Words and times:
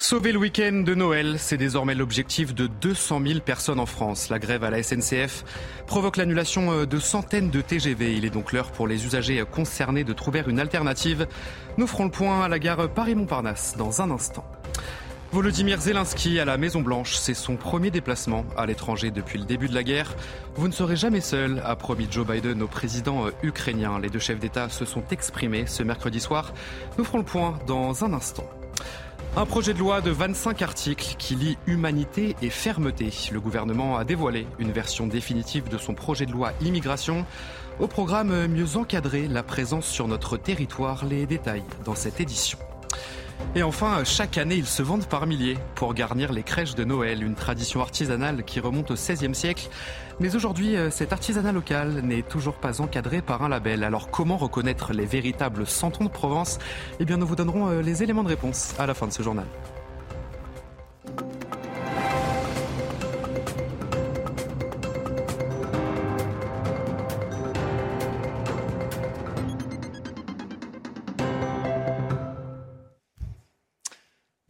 Sauver 0.00 0.30
le 0.30 0.38
week-end 0.38 0.84
de 0.86 0.94
Noël, 0.94 1.40
c'est 1.40 1.56
désormais 1.56 1.96
l'objectif 1.96 2.54
de 2.54 2.68
200 2.68 3.20
000 3.26 3.40
personnes 3.40 3.80
en 3.80 3.84
France. 3.84 4.28
La 4.28 4.38
grève 4.38 4.62
à 4.62 4.70
la 4.70 4.80
SNCF 4.80 5.44
provoque 5.88 6.16
l'annulation 6.16 6.84
de 6.84 6.98
centaines 7.00 7.50
de 7.50 7.60
TGV. 7.60 8.14
Il 8.14 8.24
est 8.24 8.30
donc 8.30 8.52
l'heure 8.52 8.70
pour 8.70 8.86
les 8.86 9.04
usagers 9.04 9.42
concernés 9.50 10.04
de 10.04 10.12
trouver 10.12 10.44
une 10.46 10.60
alternative. 10.60 11.26
Nous 11.78 11.88
ferons 11.88 12.04
le 12.04 12.12
point 12.12 12.44
à 12.44 12.48
la 12.48 12.60
gare 12.60 12.88
Paris-Montparnasse 12.88 13.74
dans 13.76 14.00
un 14.00 14.12
instant. 14.12 14.44
Volodymyr 15.32 15.80
Zelensky 15.80 16.38
à 16.38 16.44
la 16.44 16.58
Maison 16.58 16.80
Blanche, 16.80 17.16
c'est 17.16 17.34
son 17.34 17.56
premier 17.56 17.90
déplacement 17.90 18.44
à 18.56 18.66
l'étranger 18.66 19.10
depuis 19.10 19.40
le 19.40 19.46
début 19.46 19.68
de 19.68 19.74
la 19.74 19.82
guerre. 19.82 20.14
Vous 20.54 20.68
ne 20.68 20.72
serez 20.72 20.96
jamais 20.96 21.20
seul, 21.20 21.60
a 21.66 21.74
promis 21.74 22.06
Joe 22.08 22.24
Biden 22.24 22.62
au 22.62 22.68
président 22.68 23.26
ukrainien. 23.42 23.98
Les 23.98 24.10
deux 24.10 24.20
chefs 24.20 24.38
d'État 24.38 24.68
se 24.68 24.84
sont 24.84 25.02
exprimés 25.10 25.66
ce 25.66 25.82
mercredi 25.82 26.20
soir. 26.20 26.54
Nous 26.98 27.04
ferons 27.04 27.18
le 27.18 27.24
point 27.24 27.58
dans 27.66 28.04
un 28.04 28.12
instant. 28.12 28.48
Un 29.36 29.46
projet 29.46 29.72
de 29.72 29.78
loi 29.78 30.00
de 30.00 30.10
25 30.10 30.62
articles 30.62 31.14
qui 31.18 31.34
lie 31.34 31.58
humanité 31.66 32.34
et 32.42 32.50
fermeté. 32.50 33.10
Le 33.30 33.40
gouvernement 33.40 33.96
a 33.96 34.04
dévoilé 34.04 34.46
une 34.58 34.72
version 34.72 35.06
définitive 35.06 35.68
de 35.68 35.78
son 35.78 35.94
projet 35.94 36.26
de 36.26 36.32
loi 36.32 36.52
immigration. 36.60 37.24
Au 37.78 37.86
programme 37.86 38.48
Mieux 38.48 38.76
encadrer 38.76 39.28
la 39.28 39.42
présence 39.42 39.86
sur 39.86 40.08
notre 40.08 40.36
territoire, 40.36 41.04
les 41.04 41.26
détails 41.26 41.64
dans 41.84 41.94
cette 41.94 42.20
édition. 42.20 42.58
Et 43.54 43.62
enfin, 43.62 44.04
chaque 44.04 44.38
année, 44.38 44.56
ils 44.56 44.66
se 44.66 44.82
vendent 44.82 45.06
par 45.06 45.26
milliers 45.26 45.56
pour 45.74 45.94
garnir 45.94 46.32
les 46.32 46.42
crèches 46.42 46.74
de 46.74 46.84
Noël, 46.84 47.22
une 47.22 47.34
tradition 47.34 47.80
artisanale 47.80 48.44
qui 48.44 48.60
remonte 48.60 48.90
au 48.90 48.94
XVIe 48.94 49.34
siècle. 49.34 49.68
Mais 50.20 50.36
aujourd'hui, 50.36 50.76
cet 50.90 51.12
artisanat 51.12 51.52
local 51.52 52.02
n'est 52.02 52.22
toujours 52.22 52.54
pas 52.54 52.80
encadré 52.80 53.22
par 53.22 53.42
un 53.42 53.48
label. 53.48 53.84
Alors 53.84 54.10
comment 54.10 54.36
reconnaître 54.36 54.92
les 54.92 55.06
véritables 55.06 55.66
centons 55.66 56.04
de 56.04 56.10
Provence? 56.10 56.58
Eh 57.00 57.04
bien, 57.04 57.16
nous 57.16 57.26
vous 57.26 57.36
donnerons 57.36 57.80
les 57.80 58.02
éléments 58.02 58.22
de 58.22 58.28
réponse 58.28 58.74
à 58.78 58.86
la 58.86 58.94
fin 58.94 59.06
de 59.06 59.12
ce 59.12 59.22
journal. 59.22 59.46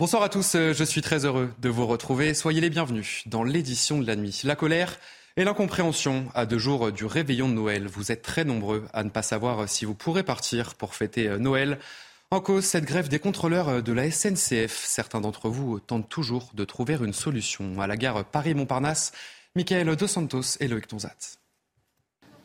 Bonsoir 0.08 0.22
à 0.22 0.30
tous, 0.30 0.52
je 0.54 0.84
suis 0.84 1.02
très 1.02 1.26
heureux 1.26 1.52
de 1.58 1.68
vous 1.68 1.86
retrouver. 1.86 2.32
Soyez 2.32 2.62
les 2.62 2.70
bienvenus 2.70 3.24
dans 3.26 3.42
l'édition 3.42 3.98
de 3.98 4.06
la 4.06 4.16
nuit. 4.16 4.40
La 4.42 4.56
colère 4.56 4.98
et 5.36 5.44
l'incompréhension 5.44 6.28
à 6.34 6.46
deux 6.46 6.56
jours 6.56 6.92
du 6.92 7.04
réveillon 7.04 7.46
de 7.46 7.52
Noël. 7.52 7.86
Vous 7.86 8.10
êtes 8.10 8.22
très 8.22 8.44
nombreux 8.44 8.86
à 8.94 9.04
ne 9.04 9.10
pas 9.10 9.20
savoir 9.20 9.68
si 9.68 9.84
vous 9.84 9.94
pourrez 9.94 10.22
partir 10.22 10.76
pour 10.76 10.94
fêter 10.94 11.28
Noël. 11.38 11.78
En 12.30 12.40
cause, 12.40 12.64
cette 12.64 12.86
grève 12.86 13.08
des 13.08 13.18
contrôleurs 13.18 13.82
de 13.82 13.92
la 13.92 14.10
SNCF. 14.10 14.82
Certains 14.82 15.20
d'entre 15.20 15.50
vous 15.50 15.78
tentent 15.78 16.08
toujours 16.08 16.52
de 16.54 16.64
trouver 16.64 16.94
une 16.94 17.12
solution. 17.12 17.78
À 17.78 17.86
la 17.86 17.98
gare 17.98 18.24
Paris-Montparnasse, 18.24 19.12
Michael 19.56 19.94
Dos 19.94 20.06
Santos 20.06 20.56
et 20.60 20.68
Loïc 20.68 20.86
Tonzat. 20.86 21.36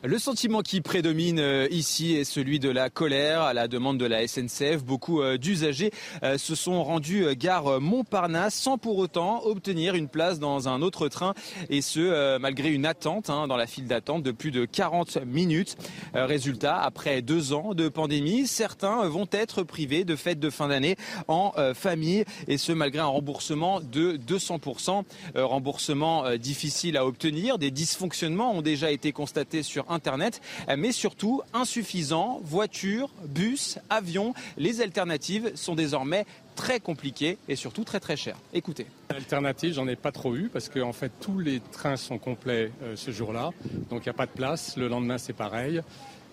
Le 0.06 0.18
sentiment 0.18 0.60
qui 0.60 0.82
prédomine 0.82 1.42
ici 1.70 2.12
est 2.12 2.24
celui 2.24 2.58
de 2.58 2.68
la 2.68 2.90
colère 2.90 3.40
à 3.40 3.54
la 3.54 3.68
demande 3.68 3.96
de 3.96 4.04
la 4.04 4.28
SNCF. 4.28 4.84
Beaucoup 4.84 5.22
d'usagers 5.38 5.92
se 6.36 6.54
sont 6.54 6.84
rendus 6.84 7.24
gare 7.36 7.80
Montparnasse 7.80 8.54
sans 8.54 8.76
pour 8.76 8.98
autant 8.98 9.42
obtenir 9.46 9.94
une 9.94 10.08
place 10.08 10.38
dans 10.38 10.68
un 10.68 10.82
autre 10.82 11.08
train 11.08 11.32
et 11.70 11.80
ce 11.80 12.36
malgré 12.36 12.68
une 12.68 12.84
attente 12.84 13.30
hein, 13.30 13.46
dans 13.46 13.56
la 13.56 13.66
file 13.66 13.86
d'attente 13.86 14.22
de 14.22 14.30
plus 14.30 14.50
de 14.50 14.66
40 14.66 15.24
minutes. 15.24 15.78
Résultat, 16.12 16.76
après 16.76 17.22
deux 17.22 17.54
ans 17.54 17.72
de 17.72 17.88
pandémie, 17.88 18.46
certains 18.46 19.08
vont 19.08 19.28
être 19.32 19.62
privés 19.62 20.04
de 20.04 20.16
fêtes 20.16 20.38
de 20.38 20.50
fin 20.50 20.68
d'année 20.68 20.96
en 21.28 21.54
famille 21.72 22.26
et 22.46 22.58
ce 22.58 22.72
malgré 22.72 23.00
un 23.00 23.06
remboursement 23.06 23.80
de 23.80 24.18
200%. 24.18 25.02
Remboursement 25.34 26.36
difficile 26.36 26.98
à 26.98 27.06
obtenir. 27.06 27.56
Des 27.56 27.70
dysfonctionnements 27.70 28.52
ont 28.52 28.60
déjà 28.60 28.90
été 28.90 29.10
constatés 29.10 29.62
sur 29.62 29.93
Internet, 29.94 30.40
mais 30.76 30.92
surtout 30.92 31.42
insuffisant. 31.52 32.40
Voitures, 32.44 33.10
bus, 33.26 33.78
avions, 33.90 34.34
les 34.56 34.80
alternatives 34.80 35.52
sont 35.54 35.74
désormais 35.74 36.26
très 36.54 36.80
compliquées 36.80 37.38
et 37.48 37.56
surtout 37.56 37.84
très 37.84 38.00
très 38.00 38.16
chères. 38.16 38.36
Écoutez. 38.52 38.86
Alternative, 39.08 39.74
j'en 39.74 39.88
ai 39.88 39.96
pas 39.96 40.12
trop 40.12 40.34
eu 40.36 40.48
parce 40.52 40.68
que 40.68 40.80
en 40.80 40.92
fait 40.92 41.12
tous 41.20 41.38
les 41.38 41.60
trains 41.60 41.96
sont 41.96 42.18
complets 42.18 42.70
euh, 42.82 42.96
ce 42.96 43.10
jour-là, 43.10 43.50
donc 43.90 44.02
il 44.02 44.08
n'y 44.08 44.10
a 44.10 44.14
pas 44.14 44.26
de 44.26 44.32
place. 44.32 44.76
Le 44.76 44.88
lendemain 44.88 45.18
c'est 45.18 45.32
pareil. 45.32 45.80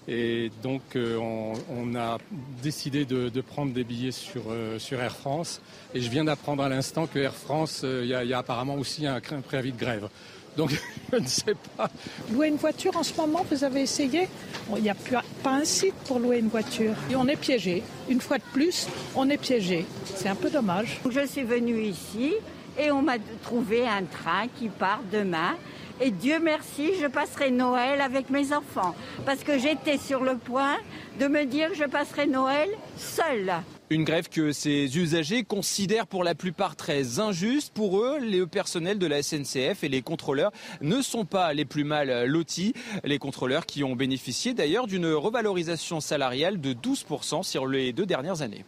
Et 0.07 0.51
donc 0.63 0.81
euh, 0.95 1.17
on, 1.17 1.95
a 1.95 2.17
décidé 2.63 3.05
de, 3.05 3.29
prendre 3.41 3.71
des 3.71 3.83
billets 3.83 4.11
sur, 4.11 4.43
euh, 4.49 4.79
Air 4.91 5.15
France. 5.15 5.61
Et 5.93 6.01
je 6.01 6.09
viens 6.09 6.23
d'apprendre 6.23 6.63
à 6.63 6.69
l'instant 6.69 7.05
que 7.05 7.19
Air 7.19 7.35
France, 7.35 7.83
il 7.83 8.07
y, 8.07 8.33
a 8.33 8.37
apparemment 8.37 8.75
aussi 8.75 9.05
un 9.05 9.19
préavis 9.19 9.71
de 9.71 9.79
grève. 9.79 10.09
Donc, 10.57 10.71
je 11.11 11.17
ne 11.17 11.27
sais 11.27 11.55
pas. 11.77 11.89
Louer 12.31 12.47
une 12.47 12.57
voiture 12.57 12.95
en 12.95 13.03
ce 13.03 13.13
moment, 13.15 13.45
vous 13.49 13.63
avez 13.63 13.81
essayé 13.81 14.27
Il 14.75 14.83
n'y 14.83 14.89
a 14.89 14.95
plus, 14.95 15.15
pas 15.43 15.51
un 15.51 15.65
site 15.65 15.95
pour 16.05 16.19
louer 16.19 16.39
une 16.39 16.49
voiture. 16.49 16.93
Et 17.09 17.15
on 17.15 17.27
est 17.27 17.35
piégé. 17.35 17.83
Une 18.09 18.21
fois 18.21 18.37
de 18.37 18.43
plus, 18.53 18.87
on 19.15 19.29
est 19.29 19.37
piégé. 19.37 19.85
C'est 20.15 20.29
un 20.29 20.35
peu 20.35 20.49
dommage. 20.49 20.99
Je 21.09 21.25
suis 21.25 21.43
venue 21.43 21.81
ici 21.81 22.33
et 22.77 22.91
on 22.91 23.01
m'a 23.01 23.17
trouvé 23.43 23.87
un 23.87 24.03
train 24.03 24.47
qui 24.57 24.69
part 24.69 25.01
demain. 25.11 25.55
Et 25.99 26.09
Dieu 26.09 26.39
merci, 26.41 26.93
je 26.99 27.05
passerai 27.05 27.51
Noël 27.51 28.01
avec 28.01 28.29
mes 28.29 28.53
enfants. 28.53 28.95
Parce 29.25 29.43
que 29.43 29.59
j'étais 29.59 29.97
sur 29.97 30.23
le 30.23 30.35
point 30.35 30.77
de 31.19 31.27
me 31.27 31.45
dire 31.45 31.69
que 31.69 31.75
je 31.75 31.83
passerai 31.83 32.25
Noël 32.25 32.69
seule. 32.97 33.53
Une 33.91 34.05
grève 34.05 34.29
que 34.29 34.53
ces 34.53 34.97
usagers 34.97 35.43
considèrent 35.43 36.07
pour 36.07 36.23
la 36.23 36.33
plupart 36.33 36.77
très 36.77 37.19
injuste. 37.19 37.73
Pour 37.73 37.99
eux, 37.99 38.19
le 38.21 38.47
personnel 38.47 38.97
de 38.97 39.05
la 39.05 39.21
SNCF 39.21 39.83
et 39.83 39.89
les 39.89 40.01
contrôleurs 40.01 40.53
ne 40.79 41.01
sont 41.01 41.25
pas 41.25 41.53
les 41.53 41.65
plus 41.65 41.83
mal 41.83 42.25
lotis. 42.25 42.73
Les 43.03 43.19
contrôleurs 43.19 43.65
qui 43.65 43.83
ont 43.83 43.97
bénéficié 43.97 44.53
d'ailleurs 44.53 44.87
d'une 44.87 45.07
revalorisation 45.07 45.99
salariale 45.99 46.61
de 46.61 46.71
12% 46.71 47.43
sur 47.43 47.67
les 47.67 47.91
deux 47.91 48.05
dernières 48.05 48.41
années. 48.41 48.63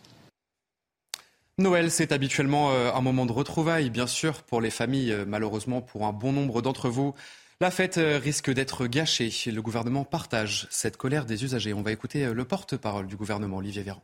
Noël, 1.57 1.89
c'est 1.89 2.11
habituellement 2.11 2.71
un 2.71 3.01
moment 3.01 3.25
de 3.25 3.31
retrouvailles, 3.31 3.89
bien 3.89 4.07
sûr, 4.07 4.43
pour 4.43 4.59
les 4.59 4.71
familles, 4.71 5.15
malheureusement 5.25 5.79
pour 5.79 6.05
un 6.05 6.11
bon 6.11 6.33
nombre 6.33 6.61
d'entre 6.61 6.89
vous. 6.89 7.13
La 7.61 7.71
fête 7.71 7.97
risque 7.97 8.51
d'être 8.51 8.87
gâchée. 8.87 9.31
Le 9.45 9.61
gouvernement 9.61 10.03
partage 10.03 10.67
cette 10.69 10.97
colère 10.97 11.23
des 11.23 11.45
usagers. 11.45 11.73
On 11.73 11.81
va 11.81 11.93
écouter 11.93 12.25
le 12.25 12.43
porte-parole 12.43 13.07
du 13.07 13.15
gouvernement, 13.15 13.55
Olivier 13.55 13.83
Véran. 13.83 14.01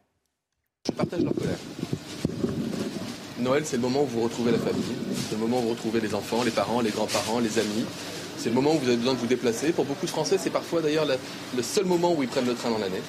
Je 0.89 0.95
partage 0.95 1.21
leur 1.21 1.33
colère. 1.33 1.57
Noël, 3.39 3.63
c'est 3.65 3.77
le 3.77 3.83
moment 3.83 4.03
où 4.03 4.07
vous 4.07 4.21
retrouvez 4.21 4.51
la 4.51 4.57
famille, 4.57 4.83
c'est 5.29 5.35
le 5.35 5.41
moment 5.41 5.59
où 5.59 5.63
vous 5.63 5.69
retrouvez 5.69 6.01
les 6.01 6.15
enfants, 6.15 6.43
les 6.43 6.51
parents, 6.51 6.81
les 6.81 6.89
grands-parents, 6.89 7.39
les 7.39 7.59
amis. 7.59 7.85
C'est 8.37 8.49
le 8.49 8.55
moment 8.55 8.73
où 8.73 8.79
vous 8.79 8.87
avez 8.87 8.97
besoin 8.97 9.13
de 9.13 9.19
vous 9.19 9.27
déplacer. 9.27 9.71
Pour 9.71 9.85
beaucoup 9.85 10.05
de 10.05 10.11
Français, 10.11 10.37
c'est 10.41 10.49
parfois 10.49 10.81
d'ailleurs 10.81 11.05
le 11.05 11.63
seul 11.63 11.85
moment 11.85 12.13
où 12.13 12.23
ils 12.23 12.29
prennent 12.29 12.47
le 12.47 12.55
train 12.55 12.71
dans 12.71 12.79
l'année. 12.79 13.01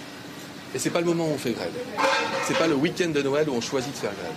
Et 0.74 0.78
c'est 0.78 0.90
pas 0.90 1.00
le 1.00 1.06
moment 1.06 1.26
où 1.26 1.32
on 1.34 1.38
fait 1.38 1.52
grève. 1.52 1.72
C'est 2.46 2.58
pas 2.58 2.66
le 2.66 2.74
week-end 2.74 3.08
de 3.08 3.22
Noël 3.22 3.48
où 3.48 3.54
on 3.54 3.60
choisit 3.60 3.92
de 3.92 3.96
faire 3.96 4.12
grève. 4.12 4.34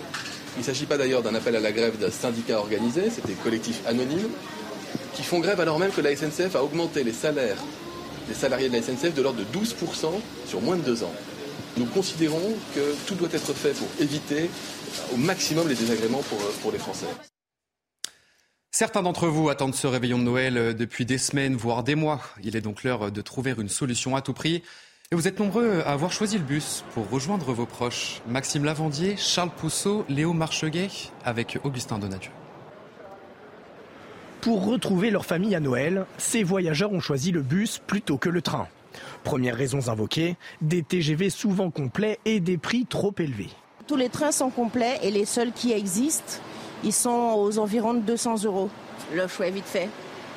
Il 0.56 0.60
ne 0.60 0.64
s'agit 0.64 0.86
pas 0.86 0.96
d'ailleurs 0.96 1.22
d'un 1.22 1.34
appel 1.34 1.54
à 1.54 1.60
la 1.60 1.72
grève 1.72 1.98
d'un 1.98 2.10
syndicat 2.10 2.58
organisé, 2.58 3.10
c'est 3.14 3.26
des 3.26 3.34
collectifs 3.34 3.80
anonymes 3.86 4.30
qui 5.14 5.22
font 5.22 5.40
grève 5.40 5.60
alors 5.60 5.78
même 5.78 5.90
que 5.90 6.00
la 6.00 6.14
SNCF 6.14 6.56
a 6.56 6.64
augmenté 6.64 7.04
les 7.04 7.12
salaires 7.12 7.58
des 8.28 8.34
salariés 8.34 8.68
de 8.68 8.74
la 8.74 8.82
SNCF 8.82 9.14
de 9.14 9.22
l'ordre 9.22 9.40
de 9.40 9.58
12% 9.58 10.06
sur 10.46 10.60
moins 10.60 10.76
de 10.76 10.82
deux 10.82 11.02
ans. 11.02 11.12
Nous 11.76 11.86
considérons 11.86 12.54
que 12.74 12.94
tout 13.06 13.14
doit 13.14 13.28
être 13.32 13.52
fait 13.52 13.72
pour 13.72 13.88
éviter 14.00 14.48
au 15.12 15.16
maximum 15.16 15.68
les 15.68 15.74
désagréments 15.74 16.22
pour, 16.22 16.38
pour 16.62 16.70
les 16.70 16.78
Français. 16.78 17.06
Certains 18.70 19.02
d'entre 19.02 19.28
vous 19.28 19.48
attendent 19.48 19.74
ce 19.74 19.86
réveillon 19.86 20.18
de 20.18 20.24
Noël 20.24 20.74
depuis 20.74 21.04
des 21.04 21.18
semaines, 21.18 21.54
voire 21.54 21.84
des 21.84 21.94
mois. 21.94 22.20
Il 22.42 22.56
est 22.56 22.60
donc 22.60 22.82
l'heure 22.82 23.12
de 23.12 23.20
trouver 23.20 23.54
une 23.56 23.68
solution 23.68 24.16
à 24.16 24.20
tout 24.20 24.32
prix. 24.32 24.62
Et 25.12 25.14
vous 25.14 25.28
êtes 25.28 25.38
nombreux 25.38 25.82
à 25.86 25.92
avoir 25.92 26.12
choisi 26.12 26.38
le 26.38 26.44
bus 26.44 26.84
pour 26.92 27.08
rejoindre 27.08 27.52
vos 27.52 27.66
proches. 27.66 28.20
Maxime 28.26 28.64
Lavandier, 28.64 29.16
Charles 29.16 29.50
Pousseau, 29.56 30.04
Léo 30.08 30.32
Marcheguet, 30.32 30.88
avec 31.24 31.58
Augustin 31.62 31.98
Donadieu. 31.98 32.30
Pour 34.40 34.64
retrouver 34.64 35.10
leur 35.10 35.24
famille 35.24 35.54
à 35.54 35.60
Noël, 35.60 36.06
ces 36.18 36.42
voyageurs 36.42 36.92
ont 36.92 37.00
choisi 37.00 37.32
le 37.32 37.42
bus 37.42 37.80
plutôt 37.86 38.18
que 38.18 38.28
le 38.28 38.42
train. 38.42 38.66
Premières 39.22 39.56
raisons 39.56 39.88
invoquées, 39.88 40.36
des 40.60 40.82
TGV 40.82 41.30
souvent 41.30 41.70
complets 41.70 42.18
et 42.24 42.40
des 42.40 42.58
prix 42.58 42.86
trop 42.86 43.14
élevés. 43.18 43.50
Tous 43.86 43.96
les 43.96 44.08
trains 44.08 44.32
sont 44.32 44.50
complets 44.50 44.98
et 45.02 45.10
les 45.10 45.24
seuls 45.24 45.52
qui 45.52 45.72
existent, 45.72 46.40
ils 46.82 46.92
sont 46.92 47.34
aux 47.36 47.58
environs 47.58 47.94
de 47.94 48.00
200 48.00 48.44
euros. 48.44 48.70
Le 49.14 49.26
choix 49.26 49.46
est 49.46 49.50
vite 49.50 49.66
fait. 49.66 49.88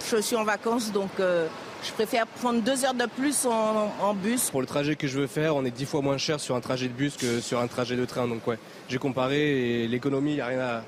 Je 0.10 0.18
suis 0.18 0.36
en 0.36 0.44
vacances, 0.44 0.92
donc 0.92 1.10
euh, 1.20 1.48
je 1.84 1.92
préfère 1.92 2.28
prendre 2.28 2.62
deux 2.62 2.86
heures 2.86 2.94
de 2.94 3.06
plus 3.06 3.46
en, 3.46 4.14
bus. 4.14 4.50
Pour 4.50 4.62
le 4.62 4.68
trajet 4.68 4.96
que 4.96 5.08
je 5.08 5.20
veux 5.20 5.28
faire, 5.28 5.56
on 5.56 5.66
est 5.66 5.72
dix 5.72 5.86
fois 5.86 6.02
moins 6.02 6.18
cher 6.18 6.40
sur 6.40 6.56
un 6.56 6.62
trajet 6.62 6.88
de 6.88 6.94
bus 6.94 7.18
que 7.18 7.40
sur 7.40 7.60
un 7.60 7.68
trajet 7.68 7.96
de 7.96 8.06
train. 8.06 8.28
Donc 8.28 8.46
ouais, 8.48 8.58
j'ai 8.90 8.98
comparé 8.98 9.84
et 9.84 9.88
l'économie, 9.88 10.32
il 10.32 10.36
n'y 10.36 10.42
a 10.42 10.48
rien 10.48 10.60
à, 10.60 10.84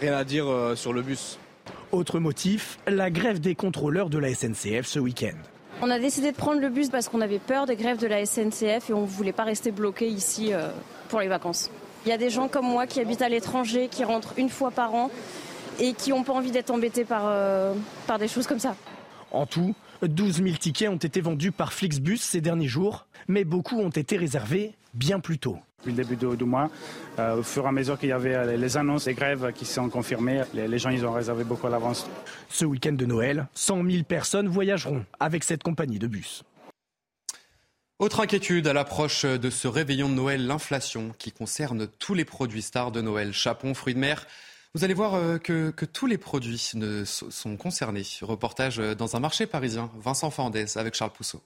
rien 0.00 0.16
à 0.16 0.24
dire 0.24 0.48
euh, 0.48 0.76
sur 0.76 0.92
le 0.92 1.02
bus. 1.02 1.38
Autre 1.92 2.18
motif, 2.18 2.78
la 2.86 3.10
grève 3.10 3.40
des 3.40 3.54
contrôleurs 3.54 4.10
de 4.10 4.18
la 4.18 4.34
SNCF 4.34 4.86
ce 4.86 4.98
week-end. 4.98 5.36
On 5.80 5.90
a 5.90 6.00
décidé 6.00 6.32
de 6.32 6.36
prendre 6.36 6.60
le 6.60 6.70
bus 6.70 6.88
parce 6.88 7.08
qu'on 7.08 7.20
avait 7.20 7.38
peur 7.38 7.66
des 7.66 7.76
grèves 7.76 7.98
de 7.98 8.08
la 8.08 8.26
SNCF 8.26 8.90
et 8.90 8.92
on 8.92 9.02
ne 9.02 9.06
voulait 9.06 9.32
pas 9.32 9.44
rester 9.44 9.70
bloqué 9.70 10.08
ici 10.08 10.52
euh, 10.52 10.70
pour 11.08 11.20
les 11.20 11.28
vacances. 11.28 11.70
Il 12.04 12.08
y 12.08 12.12
a 12.12 12.18
des 12.18 12.30
gens 12.30 12.48
comme 12.48 12.66
moi 12.66 12.88
qui 12.88 13.00
habitent 13.00 13.22
à 13.22 13.28
l'étranger, 13.28 13.88
qui 13.88 14.02
rentrent 14.02 14.34
une 14.38 14.48
fois 14.48 14.72
par 14.72 14.94
an 14.94 15.08
et 15.78 15.92
qui 15.92 16.10
n'ont 16.10 16.24
pas 16.24 16.32
envie 16.32 16.50
d'être 16.50 16.70
embêtés 16.70 17.04
par, 17.04 17.22
euh, 17.26 17.74
par 18.08 18.18
des 18.18 18.26
choses 18.26 18.48
comme 18.48 18.58
ça. 18.58 18.74
En 19.30 19.46
tout, 19.46 19.74
12 20.02 20.42
000 20.42 20.56
tickets 20.56 20.88
ont 20.88 20.96
été 20.96 21.20
vendus 21.20 21.52
par 21.52 21.72
Flixbus 21.72 22.18
ces 22.18 22.40
derniers 22.40 22.66
jours, 22.66 23.06
mais 23.28 23.44
beaucoup 23.44 23.78
ont 23.78 23.90
été 23.90 24.16
réservés 24.16 24.74
bien 24.94 25.20
plus 25.20 25.38
tôt. 25.38 25.58
Depuis 25.78 25.96
le 25.96 26.04
début 26.04 26.36
du, 26.36 26.44
mois, 26.44 26.70
euh, 27.20 27.36
au 27.36 27.42
fur 27.44 27.64
et 27.64 27.68
à 27.68 27.72
mesure 27.72 28.00
qu'il 28.00 28.08
y 28.08 28.12
avait 28.12 28.34
euh, 28.34 28.56
les 28.56 28.76
annonces 28.76 29.04
des 29.04 29.14
grèves 29.14 29.52
qui 29.52 29.64
sont 29.64 29.88
confirmées, 29.88 30.42
les, 30.52 30.76
gens 30.76 30.90
ils 30.90 31.06
ont 31.06 31.12
réservé 31.12 31.44
beaucoup 31.44 31.68
à 31.68 31.70
l'avance. 31.70 32.08
Ce 32.48 32.64
week-end 32.64 32.94
de 32.94 33.06
Noël, 33.06 33.46
100 33.54 33.88
000 33.88 34.02
personnes 34.02 34.48
voyageront 34.48 35.04
avec 35.20 35.44
cette 35.44 35.62
compagnie 35.62 36.00
de 36.00 36.08
bus. 36.08 36.42
Autre 38.00 38.18
inquiétude 38.18 38.66
à 38.66 38.72
l'approche 38.72 39.24
de 39.24 39.50
ce 39.50 39.68
réveillon 39.68 40.08
de 40.08 40.14
Noël, 40.14 40.48
l'inflation 40.48 41.14
qui 41.16 41.30
concerne 41.30 41.86
tous 41.86 42.14
les 42.14 42.24
produits 42.24 42.62
stars 42.62 42.90
de 42.90 43.00
Noël, 43.00 43.32
chapon, 43.32 43.72
fruits 43.72 43.94
de 43.94 44.00
mer. 44.00 44.26
Vous 44.74 44.82
allez 44.82 44.94
voir 44.94 45.14
euh, 45.14 45.38
que, 45.38 45.70
tous 45.84 46.06
les 46.06 46.18
produits 46.18 46.58
sont 47.04 47.56
concernés. 47.56 48.02
Reportage 48.22 48.78
dans 48.78 49.14
un 49.14 49.20
marché 49.20 49.46
parisien. 49.46 49.92
Vincent 50.00 50.32
Fandès 50.32 50.76
avec 50.76 50.94
Charles 50.94 51.12
Pousseau. 51.12 51.40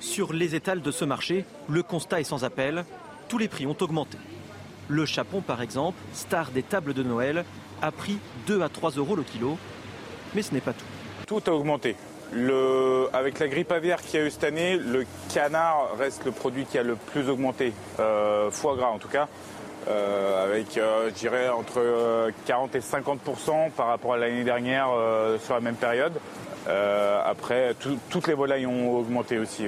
Sur 0.00 0.32
les 0.32 0.54
étals 0.54 0.80
de 0.80 0.90
ce 0.90 1.04
marché, 1.04 1.44
le 1.68 1.82
constat 1.82 2.20
est 2.20 2.24
sans 2.24 2.44
appel. 2.44 2.84
Tous 3.28 3.38
les 3.38 3.48
prix 3.48 3.66
ont 3.66 3.76
augmenté. 3.80 4.16
Le 4.88 5.04
chapon, 5.04 5.40
par 5.40 5.60
exemple, 5.60 5.98
star 6.12 6.50
des 6.50 6.62
tables 6.62 6.94
de 6.94 7.02
Noël, 7.02 7.44
a 7.82 7.90
pris 7.90 8.18
2 8.46 8.62
à 8.62 8.68
3 8.68 8.92
euros 8.92 9.16
le 9.16 9.22
kilo. 9.22 9.58
Mais 10.34 10.42
ce 10.42 10.54
n'est 10.54 10.60
pas 10.60 10.72
tout. 10.72 10.84
Tout 11.26 11.50
a 11.50 11.54
augmenté. 11.54 11.96
avec 13.12 13.38
la 13.38 13.48
grippe 13.48 13.72
aviaire 13.72 14.00
qu'il 14.02 14.20
y 14.20 14.22
a 14.22 14.26
eu 14.26 14.30
cette 14.30 14.44
année, 14.44 14.76
le 14.76 15.04
canard 15.32 15.96
reste 15.98 16.24
le 16.24 16.32
produit 16.32 16.64
qui 16.64 16.78
a 16.78 16.82
le 16.82 16.94
plus 16.94 17.28
augmenté, 17.28 17.72
euh, 17.98 18.50
foie 18.50 18.76
gras 18.76 18.88
en 18.88 18.98
tout 18.98 19.08
cas. 19.08 19.28
Euh, 19.88 20.44
avec, 20.44 20.76
euh, 20.76 21.08
je 21.08 21.14
dirais, 21.14 21.48
entre 21.48 22.30
40 22.44 22.74
euh, 22.74 22.78
et 22.78 22.82
50% 22.82 23.70
par 23.70 23.86
rapport 23.86 24.14
à 24.14 24.18
l'année 24.18 24.44
dernière 24.44 24.88
sur 25.40 25.54
la 25.54 25.60
même 25.60 25.76
période. 25.76 26.12
Après, 26.66 27.74
toutes 28.10 28.26
les 28.26 28.34
volailles 28.34 28.66
ont 28.66 28.96
augmenté 28.96 29.38
aussi. 29.38 29.64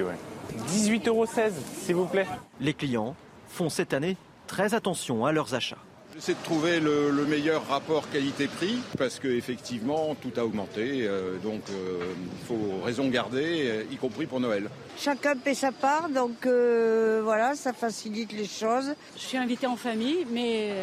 18,16 0.69 1.07
euros, 1.07 1.25
s'il 1.25 1.95
vous 1.95 2.05
plaît. 2.05 2.27
Les 2.59 2.73
clients 2.73 3.15
font 3.47 3.69
cette 3.69 3.93
année 3.93 4.17
très 4.47 4.73
attention 4.73 5.25
à 5.25 5.31
leurs 5.31 5.53
achats. 5.53 5.77
J'essaie 6.13 6.33
de 6.33 6.43
trouver 6.43 6.81
le, 6.81 7.25
meilleur 7.25 7.65
rapport 7.67 8.09
qualité-prix 8.09 8.79
parce 8.97 9.17
qu'effectivement 9.17 10.13
tout 10.15 10.33
a 10.35 10.43
augmenté, 10.43 11.07
euh, 11.07 11.37
donc 11.37 11.61
euh, 11.69 12.13
il 12.39 12.45
faut 12.45 12.83
raison 12.83 13.07
garder, 13.07 13.69
euh, 13.69 13.83
y 13.89 13.95
compris 13.95 14.25
pour 14.25 14.41
Noël. 14.41 14.69
Chacun 14.97 15.37
paie 15.37 15.53
sa 15.53 15.71
part, 15.71 16.09
donc 16.09 16.45
voilà, 16.45 17.55
ça 17.55 17.71
facilite 17.71 18.33
les 18.33 18.45
choses. 18.45 18.93
Je 19.15 19.21
suis 19.21 19.37
invitée 19.37 19.67
en 19.67 19.77
famille, 19.77 20.27
mais 20.29 20.73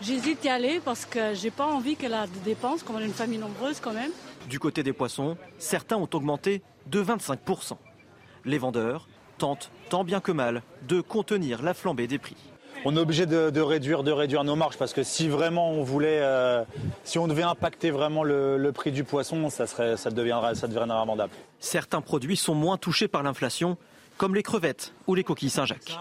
j'hésite 0.00 0.46
à 0.46 0.48
y 0.48 0.50
aller 0.50 0.80
parce 0.84 1.06
que 1.06 1.34
j'ai 1.34 1.50
pas 1.50 1.66
envie 1.66 1.96
qu'elle 1.96 2.14
a 2.14 2.28
des 2.28 2.40
dépenses, 2.44 2.84
comme 2.84 3.00
une 3.00 3.12
famille 3.12 3.38
nombreuse 3.38 3.80
quand 3.80 3.92
même. 3.92 4.12
Du 4.50 4.58
côté 4.58 4.82
des 4.82 4.92
poissons, 4.92 5.36
certains 5.58 5.96
ont 5.96 6.08
augmenté 6.12 6.60
de 6.86 7.00
25%. 7.00 7.74
Les 8.44 8.58
vendeurs 8.58 9.08
tentent, 9.38 9.70
tant 9.90 10.02
bien 10.02 10.18
que 10.18 10.32
mal, 10.32 10.64
de 10.88 11.00
contenir 11.00 11.62
la 11.62 11.72
flambée 11.72 12.08
des 12.08 12.18
prix 12.18 12.36
on 12.86 12.96
est 12.96 13.00
obligé 13.00 13.26
de, 13.26 13.60
réduire, 13.60 14.02
de 14.02 14.10
réduire 14.10 14.42
nos 14.42 14.56
marges 14.56 14.78
parce 14.78 14.94
que 14.94 15.02
si 15.02 15.28
vraiment 15.28 15.70
on 15.70 15.82
voulait, 15.82 16.20
euh, 16.22 16.64
si 17.04 17.18
on 17.18 17.28
devait 17.28 17.42
impacter 17.42 17.90
vraiment 17.90 18.24
le, 18.24 18.70
prix 18.72 18.90
du 18.90 19.04
poisson, 19.04 19.50
ça, 19.50 19.66
serait, 19.66 19.98
ça, 19.98 20.10
deviendrait, 20.10 20.54
ça 20.54 20.66
deviendrait. 20.66 21.28
Certains 21.58 22.00
produits 22.00 22.38
sont 22.38 22.54
moins 22.54 22.78
touchés 22.78 23.06
par 23.06 23.22
l'inflation, 23.22 23.76
comme 24.16 24.34
les 24.34 24.42
crevettes 24.42 24.94
ou 25.06 25.14
les 25.14 25.24
coquilles 25.24 25.50
Saint-Jacques. 25.50 25.98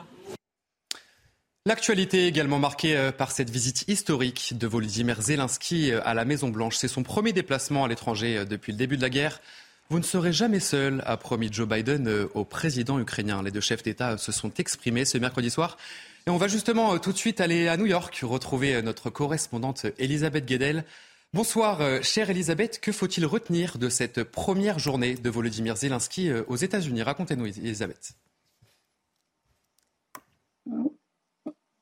L'actualité 1.69 2.25
est 2.25 2.27
également 2.27 2.59
marquée 2.59 2.97
euh, 2.97 3.11
par 3.11 3.31
cette 3.31 3.49
visite 3.49 3.85
historique 3.87 4.57
de 4.57 4.67
Volodymyr 4.67 5.21
Zelensky 5.21 5.91
euh, 5.91 6.01
à 6.03 6.13
la 6.13 6.25
Maison-Blanche. 6.25 6.75
C'est 6.75 6.87
son 6.87 7.03
premier 7.03 7.31
déplacement 7.31 7.85
à 7.85 7.87
l'étranger 7.87 8.43
depuis 8.43 8.71
le 8.71 8.77
début 8.77 8.97
de 8.97 9.01
la 9.01 9.09
guerre. 9.09 9.39
Vous 9.91 9.99
ne 9.99 10.03
serez 10.03 10.33
jamais 10.33 10.59
seul, 10.59 11.01
a 11.05 11.15
promis 11.15 11.49
Joe 11.51 11.67
Biden 11.67 12.27
au 12.33 12.43
président 12.43 12.99
ukrainien. 12.99 13.41
Les 13.41 13.51
deux 13.51 13.61
chefs 13.61 13.83
d'État 13.83 14.17
se 14.17 14.31
sont 14.31 14.51
exprimés 14.57 15.05
ce 15.05 15.17
mercredi 15.17 15.49
soir 15.49 15.77
et 16.27 16.31
on 16.31 16.37
va 16.37 16.47
justement 16.47 16.93
euh, 16.93 16.97
tout 16.97 17.11
de 17.11 17.17
suite 17.17 17.41
aller 17.41 17.67
à 17.67 17.77
New 17.77 17.85
York, 17.85 18.19
retrouver 18.23 18.75
euh, 18.75 18.81
notre 18.81 19.09
correspondante 19.09 19.85
Elisabeth 19.97 20.45
Guedel. 20.45 20.83
Bonsoir, 21.33 21.81
euh, 21.81 22.01
chère 22.01 22.29
Elisabeth. 22.29 22.79
Que 22.81 22.91
faut-il 22.91 23.25
retenir 23.25 23.77
de 23.77 23.89
cette 23.89 24.23
première 24.23 24.79
journée 24.79 25.15
de 25.15 25.29
Volodymyr 25.29 25.77
Zelensky 25.77 26.31
aux 26.47 26.55
États-Unis? 26.55 27.03
Racontez-nous, 27.03 27.45
Elisabeth. 27.45 28.13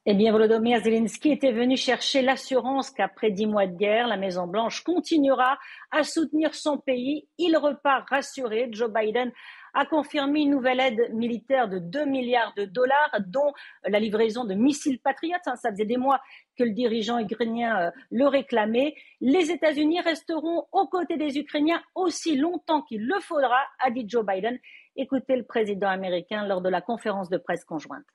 Eh 0.09 0.13
bien, 0.13 0.31
Volodymyr 0.31 0.79
Zelensky 0.79 1.31
était 1.31 1.51
venu 1.51 1.75
chercher 1.75 2.21
l'assurance 2.21 2.91
qu'après 2.91 3.29
dix 3.29 3.45
mois 3.45 3.67
de 3.67 3.75
guerre, 3.75 4.07
la 4.07 4.15
Maison-Blanche 4.15 4.81
continuera 4.81 5.59
à 5.91 6.05
soutenir 6.05 6.55
son 6.55 6.77
pays. 6.77 7.27
Il 7.37 7.57
repart 7.57 8.07
rassuré. 8.09 8.69
Joe 8.71 8.89
Biden 8.89 9.33
a 9.73 9.85
confirmé 9.85 10.43
une 10.43 10.51
nouvelle 10.51 10.79
aide 10.79 11.13
militaire 11.13 11.67
de 11.67 11.79
2 11.79 12.05
milliards 12.05 12.53
de 12.55 12.63
dollars, 12.63 13.19
dont 13.27 13.51
la 13.85 13.99
livraison 13.99 14.45
de 14.45 14.53
missiles 14.53 15.01
Patriot. 15.01 15.35
Hein, 15.45 15.57
ça 15.57 15.71
faisait 15.71 15.83
des 15.83 15.97
mois 15.97 16.21
que 16.57 16.63
le 16.63 16.71
dirigeant 16.71 17.19
ukrainien 17.19 17.77
euh, 17.77 17.91
le 18.09 18.27
réclamait. 18.27 18.95
Les 19.19 19.51
États-Unis 19.51 19.99
resteront 19.99 20.67
aux 20.71 20.87
côtés 20.87 21.17
des 21.17 21.37
Ukrainiens 21.37 21.81
aussi 21.95 22.37
longtemps 22.37 22.81
qu'il 22.81 23.05
le 23.05 23.19
faudra, 23.19 23.59
a 23.79 23.91
dit 23.91 24.05
Joe 24.07 24.25
Biden. 24.25 24.57
Écoutez 24.95 25.35
le 25.35 25.43
président 25.43 25.89
américain 25.89 26.47
lors 26.47 26.61
de 26.61 26.69
la 26.69 26.79
conférence 26.79 27.29
de 27.29 27.37
presse 27.37 27.65
conjointe. 27.65 28.05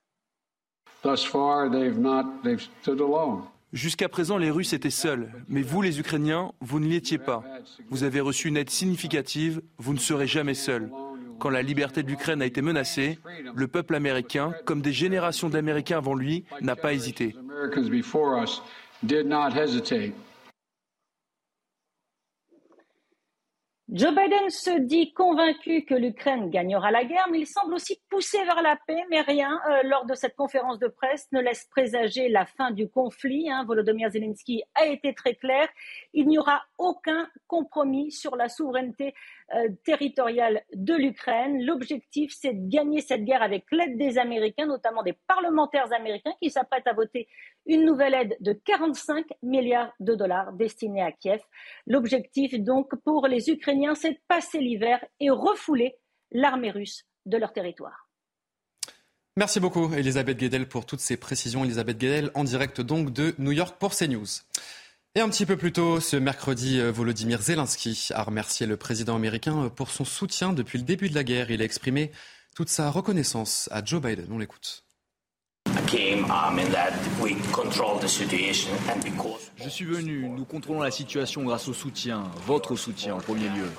Jusqu'à 3.73 4.09
présent, 4.09 4.37
les 4.37 4.50
Russes 4.50 4.75
étaient 4.75 4.90
seuls, 4.90 5.32
mais 5.49 5.62
vous, 5.62 5.80
les 5.80 5.99
Ukrainiens, 5.99 6.52
vous 6.61 6.78
ne 6.78 6.87
l'étiez 6.87 7.18
pas. 7.18 7.42
Vous 7.88 8.04
avez 8.04 8.21
reçu 8.21 8.49
une 8.49 8.59
aide 8.59 8.68
significative, 8.68 9.62
vous 9.78 9.94
ne 9.94 9.99
serez 9.99 10.26
jamais 10.26 10.54
seuls. 10.54 10.90
Quand 11.38 11.49
la 11.49 11.62
liberté 11.62 12.02
de 12.02 12.09
l'Ukraine 12.09 12.42
a 12.42 12.47
été 12.47 12.61
menacée, 12.62 13.18
le 13.54 13.68
peuple 13.68 13.94
américain, 13.94 14.52
comme 14.66 14.82
des 14.82 14.92
générations 14.92 15.49
d'Américains 15.49 15.99
avant 15.99 16.14
lui, 16.14 16.44
n'a 16.61 16.76
pas 16.76 16.92
hésité. 16.92 17.35
Joe 23.94 24.14
Biden 24.14 24.49
se 24.49 24.80
dit 24.80 25.12
convaincu 25.12 25.84
que 25.84 25.92
l'Ukraine 25.92 26.49
gagnera 26.49 26.90
la 26.90 27.04
guerre, 27.04 27.28
mais 27.30 27.40
il 27.40 27.46
semble 27.46 27.75
aussi 27.75 28.00
poussé 28.08 28.42
vers 28.46 28.62
la 28.62 28.78
paix, 28.87 29.04
mais 29.11 29.20
rien 29.20 29.61
euh, 29.68 29.82
lors 29.84 30.06
de 30.06 30.14
cette 30.14 30.34
conférence 30.34 30.78
de 30.78 30.88
presse 30.88 31.28
ne 31.30 31.42
laisse 31.42 31.66
présager 31.66 32.30
la 32.30 32.46
fin 32.46 32.70
du 32.70 32.88
conflit. 32.88 33.50
Hein. 33.50 33.66
Volodymyr 33.66 34.08
Zelensky 34.08 34.62
a 34.75 34.87
été 34.87 35.12
très 35.12 35.34
clair, 35.34 35.68
il 36.14 36.26
n'y 36.26 36.38
aura 36.38 36.62
aucun 36.78 37.28
compromis 37.46 38.11
sur 38.11 38.34
la 38.34 38.49
souveraineté 38.49 39.12
euh, 39.54 39.68
territoriale 39.84 40.62
de 40.72 40.94
l'Ukraine. 40.94 41.62
L'objectif, 41.62 42.32
c'est 42.34 42.54
de 42.54 42.70
gagner 42.70 43.02
cette 43.02 43.25
guerre 43.25 43.42
avec 43.42 43.66
l'aide 43.70 43.99
des 43.99 44.16
Américains, 44.16 44.64
notamment 44.64 45.02
des 45.02 45.18
parlementaires 45.26 45.92
américains 45.92 46.32
qui 46.40 46.49
s'apprêtent 46.49 46.87
à 46.87 46.94
voter 46.94 47.28
une 47.66 47.84
nouvelle 47.84 48.14
aide 48.14 48.37
de 48.40 48.54
45 48.54 49.26
milliards 49.42 49.92
de 50.00 50.14
dollars 50.14 50.54
destinée 50.54 51.02
à 51.02 51.12
Kiev. 51.12 51.42
L'objectif, 51.87 52.58
donc, 52.58 52.94
pour 53.04 53.26
les 53.26 53.50
C'est 53.95 54.12
de 54.12 54.19
passer 54.29 54.59
l'hiver 54.59 55.05
et 55.21 55.31
refouler 55.31 55.97
l'armée 56.31 56.71
russe 56.71 57.05
de 57.27 57.37
leur 57.37 57.53
territoire. 57.53 58.09
Merci 59.37 59.61
beaucoup, 59.61 59.93
Elisabeth 59.95 60.39
Guedel, 60.39 60.69
pour 60.69 60.85
toutes 60.87 61.01
ces 61.01 61.17
précisions. 61.17 61.65
Elisabeth 61.65 61.99
Guedel, 61.99 62.31
en 62.35 62.45
direct 62.45 62.81
donc 62.81 63.12
de 63.12 63.35
New 63.39 63.53
York 63.53 63.77
pour 63.79 63.95
CNews. 63.95 64.27
Et 65.15 65.21
un 65.21 65.29
petit 65.29 65.47
peu 65.47 65.57
plus 65.57 65.73
tôt, 65.73 66.01
ce 66.01 66.17
mercredi, 66.17 66.81
euh, 66.81 66.91
Volodymyr 66.91 67.41
Zelensky 67.41 68.09
a 68.15 68.23
remercié 68.23 68.67
le 68.67 68.77
président 68.77 69.15
américain 69.15 69.65
euh, 69.65 69.69
pour 69.69 69.91
son 69.91 70.05
soutien 70.05 70.53
depuis 70.53 70.79
le 70.79 70.85
début 70.85 71.09
de 71.09 71.15
la 71.15 71.25
guerre. 71.25 71.51
Il 71.51 71.61
a 71.61 71.65
exprimé 71.65 72.12
toute 72.55 72.69
sa 72.69 72.91
reconnaissance 72.91 73.69
à 73.73 73.85
Joe 73.85 74.01
Biden. 74.01 74.29
On 74.31 74.39
l'écoute. 74.39 74.85
Je 79.56 79.68
suis 79.68 79.84
venu, 79.84 80.28
nous 80.28 80.44
contrôlons 80.44 80.80
la 80.80 80.90
situation 80.90 81.42
grâce 81.42 81.68
au 81.68 81.75
soutien, 81.75 82.25
votre 82.46 82.76
soutien 82.76 83.14
en 83.14 83.18
premier 83.18 83.49
lieu. 83.49 83.70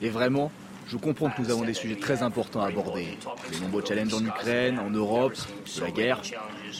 Et 0.00 0.08
vraiment, 0.08 0.50
Je 0.90 0.96
comprends 0.96 1.30
que 1.30 1.40
nous 1.40 1.50
avons 1.52 1.64
des 1.64 1.74
sujets 1.74 1.94
très 1.94 2.24
importants 2.24 2.62
à 2.62 2.66
aborder. 2.66 3.16
Les 3.52 3.60
nombreux 3.60 3.84
challenges 3.86 4.12
en 4.12 4.24
Ukraine, 4.24 4.80
en 4.80 4.90
Europe, 4.90 5.34
de 5.76 5.80
la 5.82 5.90
guerre. 5.92 6.20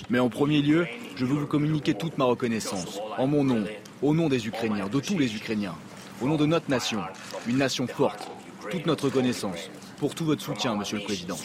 Mais 0.09 0.19
en 0.19 0.29
premier 0.29 0.63
lieu, 0.63 0.89
je 1.15 1.25
veux 1.25 1.37
vous 1.37 1.47
communiquer 1.47 1.95
toute 1.95 2.19
ma 2.19 2.25
reconnaissance, 2.25 2.99
en 3.19 3.29
mon 3.29 3.45
nom, 3.45 3.65
au 4.03 4.13
nom 4.13 4.29
des 4.29 4.49
Ukrainiens, 4.49 4.89
de 4.89 4.99
tous 4.99 5.17
les 5.17 5.37
Ukrainiens, 5.37 5.77
au 6.21 6.27
nom 6.27 6.35
de 6.35 6.47
notre 6.47 6.69
nation, 6.69 7.03
une 7.47 7.59
nation 7.59 7.87
forte, 7.87 8.29
toute 8.69 8.87
notre 8.87 9.05
reconnaissance, 9.05 9.71
pour 9.99 10.17
tout 10.17 10.25
votre 10.25 10.43
soutien, 10.43 10.75
Monsieur 10.75 10.99
le 10.99 11.05
Président. 11.05 11.37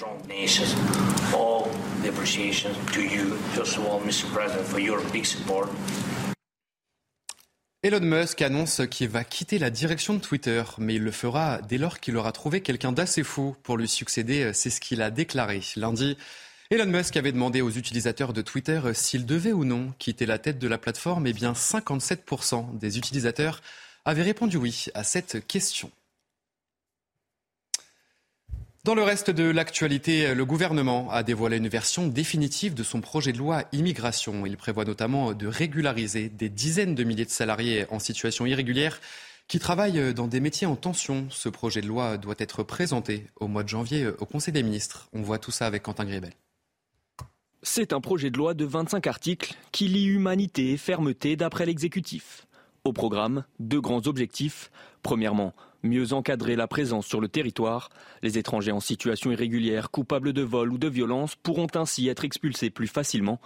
Elon 7.81 8.01
Musk 8.01 8.43
annonce 8.43 8.81
qu'il 8.91 9.09
va 9.09 9.23
quitter 9.23 9.57
la 9.57 9.71
direction 9.71 10.13
de 10.13 10.19
Twitter, 10.19 10.63
mais 10.77 10.95
il 10.95 11.03
le 11.03 11.09
fera 11.11 11.61
dès 11.63 11.79
lors 11.79 11.99
qu'il 11.99 12.15
aura 12.17 12.31
trouvé 12.31 12.61
quelqu'un 12.61 12.91
d'assez 12.91 13.23
fou 13.23 13.55
pour 13.63 13.77
lui 13.77 13.87
succéder. 13.87 14.51
C'est 14.53 14.69
ce 14.69 14.79
qu'il 14.79 15.01
a 15.01 15.09
déclaré 15.09 15.61
lundi. 15.77 16.15
Elon 16.69 16.85
Musk 16.85 17.17
avait 17.17 17.31
demandé 17.31 17.61
aux 17.61 17.71
utilisateurs 17.71 18.33
de 18.33 18.43
Twitter 18.43 18.81
s'ils 18.93 19.25
devaient 19.25 19.53
ou 19.53 19.65
non 19.65 19.91
quitter 19.97 20.27
la 20.27 20.37
tête 20.37 20.59
de 20.59 20.67
la 20.67 20.77
plateforme. 20.77 21.25
Eh 21.25 21.33
bien, 21.33 21.53
57% 21.53 22.77
des 22.77 22.99
utilisateurs 22.99 23.61
avaient 24.03 24.21
répondu 24.21 24.57
oui 24.57 24.85
à 24.93 25.03
cette 25.03 25.47
question. 25.47 25.89
Dans 28.85 28.93
le 28.93 29.01
reste 29.01 29.31
de 29.31 29.45
l'actualité, 29.45 30.35
le 30.35 30.45
gouvernement 30.45 31.09
a 31.09 31.23
dévoilé 31.23 31.57
une 31.57 31.67
version 31.67 32.05
définitive 32.07 32.75
de 32.75 32.83
son 32.83 33.01
projet 33.01 33.33
de 33.33 33.39
loi 33.39 33.63
immigration. 33.71 34.45
Il 34.45 34.57
prévoit 34.57 34.85
notamment 34.85 35.33
de 35.33 35.47
régulariser 35.47 36.29
des 36.29 36.49
dizaines 36.49 36.93
de 36.93 37.03
milliers 37.03 37.25
de 37.25 37.31
salariés 37.31 37.87
en 37.89 37.97
situation 37.97 38.45
irrégulière 38.45 39.01
qui 39.47 39.57
travaillent 39.57 40.13
dans 40.13 40.27
des 40.27 40.39
métiers 40.39 40.67
en 40.67 40.75
tension. 40.75 41.25
Ce 41.31 41.49
projet 41.49 41.81
de 41.81 41.87
loi 41.87 42.19
doit 42.19 42.35
être 42.37 42.61
présenté 42.61 43.25
au 43.37 43.47
mois 43.47 43.63
de 43.63 43.69
janvier 43.69 44.05
au 44.19 44.25
Conseil 44.27 44.53
des 44.53 44.61
ministres. 44.61 45.09
On 45.13 45.23
voit 45.23 45.39
tout 45.39 45.49
ça 45.49 45.65
avec 45.65 45.81
Quentin 45.81 46.05
Grébel. 46.05 46.33
C'est 47.63 47.91
un 47.91 48.01
projet 48.01 48.29
de 48.29 48.37
loi 48.37 48.53
de 48.53 48.65
25 48.65 49.07
articles 49.07 49.55
qui 49.71 49.87
lie 49.87 50.05
humanité 50.05 50.73
et 50.73 50.77
fermeté 50.77 51.35
d'après 51.35 51.65
l'exécutif. 51.65 52.45
Au 52.83 52.93
programme, 52.93 53.45
deux 53.57 53.81
grands 53.81 54.05
objectifs. 54.05 54.69
Premièrement, 55.01 55.55
mieux 55.85 56.13
encadrer 56.13 56.55
la 56.55 56.67
présence 56.67 57.05
sur 57.05 57.21
le 57.21 57.27
territoire. 57.27 57.89
Les 58.21 58.37
étrangers 58.37 58.71
en 58.71 58.79
situation 58.79 59.31
irrégulière, 59.31 59.91
coupables 59.91 60.33
de 60.33 60.41
vol 60.41 60.71
ou 60.71 60.77
de 60.77 60.87
violence, 60.87 61.35
pourront 61.35 61.67
ainsi 61.75 62.07
être 62.09 62.25
expulsés 62.25 62.69
plus 62.69 62.87
facilement. 62.87 63.39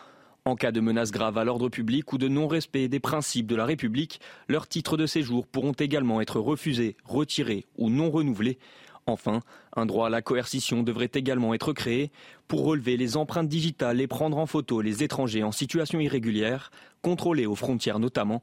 En 0.46 0.56
cas 0.56 0.72
de 0.72 0.80
menace 0.80 1.12
grave 1.12 1.38
à 1.38 1.44
l'ordre 1.44 1.70
public 1.70 2.12
ou 2.14 2.18
de 2.18 2.28
non-respect 2.28 2.88
des 2.88 3.00
principes 3.00 3.46
de 3.46 3.56
la 3.56 3.66
République, 3.66 4.20
leurs 4.48 4.68
titres 4.68 4.98
de 4.98 5.06
séjour 5.06 5.46
pourront 5.46 5.74
également 5.74 6.22
être 6.22 6.40
refusés, 6.40 6.96
retirés 7.06 7.66
ou 7.78 7.90
non 7.90 8.10
renouvelés. 8.10 8.58
Enfin, 9.06 9.42
un 9.76 9.86
droit 9.86 10.08
à 10.08 10.10
la 10.10 10.22
coercition 10.22 10.84
devrait 10.84 11.12
également 11.14 11.54
être 11.54 11.74
créé 11.74 12.12
pour 12.48 12.64
relever 12.64 12.96
les 12.96 13.18
empreintes 13.18 13.48
digitales 13.48 14.02
et 14.02 14.08
prendre 14.08 14.38
en 14.38 14.46
photo 14.46 14.82
les 14.82 15.04
étrangers 15.04 15.44
en 15.44 15.52
situation 15.52 16.00
irrégulière, 16.00 16.72
contrôlés 17.02 17.46
aux 17.46 17.56
frontières 17.56 18.00
notamment. 18.00 18.42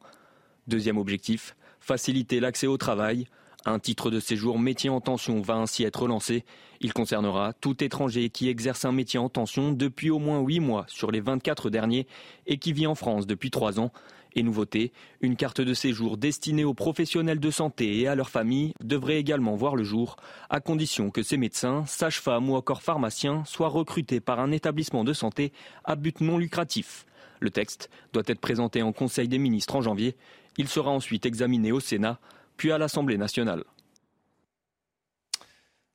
Deuxième 0.67 0.99
objectif, 0.99 1.57
faciliter 1.81 2.41
l'accès 2.41 2.67
au 2.67 2.77
travail. 2.77 3.27
Un 3.69 3.81
titre 3.81 4.13
de 4.13 4.21
séjour 4.21 4.61
métier 4.61 4.91
en 4.91 5.01
tension 5.01 5.41
va 5.41 5.57
ainsi 5.57 5.83
être 5.83 6.07
lancé. 6.07 6.45
Il 6.81 6.93
concernera 6.93 7.53
tout 7.53 7.83
étranger 7.83 8.31
qui 8.31 8.49
exerce 8.49 8.85
un 8.85 8.93
métier 8.93 9.19
en 9.19 9.29
tension 9.29 9.73
depuis 9.73 10.09
au 10.09 10.21
moins 10.21 10.39
8 10.39 10.61
mois 10.61 10.85
sur 10.87 11.11
les 11.11 11.19
24 11.19 11.69
derniers 11.69 12.07
et 12.47 12.59
qui 12.59 12.73
vit 12.73 12.87
en 12.87 12.95
France 12.95 13.27
depuis 13.27 13.51
3 13.51 13.81
ans. 13.81 13.91
Et 14.37 14.45
nouveauté, 14.45 14.93
une 15.21 15.35
carte 15.35 15.61
de 15.61 15.75
séjour 15.75 16.17
destinée 16.17 16.63
aux 16.63 16.75
professionnels 16.75 17.41
de 17.41 17.51
santé 17.51 17.99
et 17.99 18.07
à 18.07 18.15
leurs 18.15 18.31
familles 18.31 18.73
devrait 18.85 19.19
également 19.19 19.57
voir 19.57 19.75
le 19.75 19.83
jour, 19.83 20.15
à 20.49 20.61
condition 20.61 21.11
que 21.11 21.25
ces 21.25 21.37
médecins, 21.37 21.85
sages-femmes 21.87 22.49
ou 22.49 22.55
encore 22.55 22.83
pharmaciens 22.83 23.43
soient 23.47 23.67
recrutés 23.67 24.21
par 24.21 24.39
un 24.39 24.53
établissement 24.53 25.03
de 25.03 25.13
santé 25.13 25.53
à 25.83 25.97
but 25.97 26.21
non 26.21 26.39
lucratif. 26.39 27.05
Le 27.41 27.51
texte 27.51 27.91
doit 28.13 28.23
être 28.27 28.41
présenté 28.41 28.81
en 28.83 28.93
Conseil 28.93 29.27
des 29.27 29.39
ministres 29.39 29.75
en 29.75 29.83
janvier. 29.83 30.15
Il 30.57 30.69
sera 30.69 30.93
ensuite 30.93 31.27
examiné 31.27 31.73
au 31.73 31.81
Sénat 31.81 32.21
puis 32.57 32.73
à 32.73 32.79
l'Assemblée 32.79 33.19
nationale. 33.19 33.65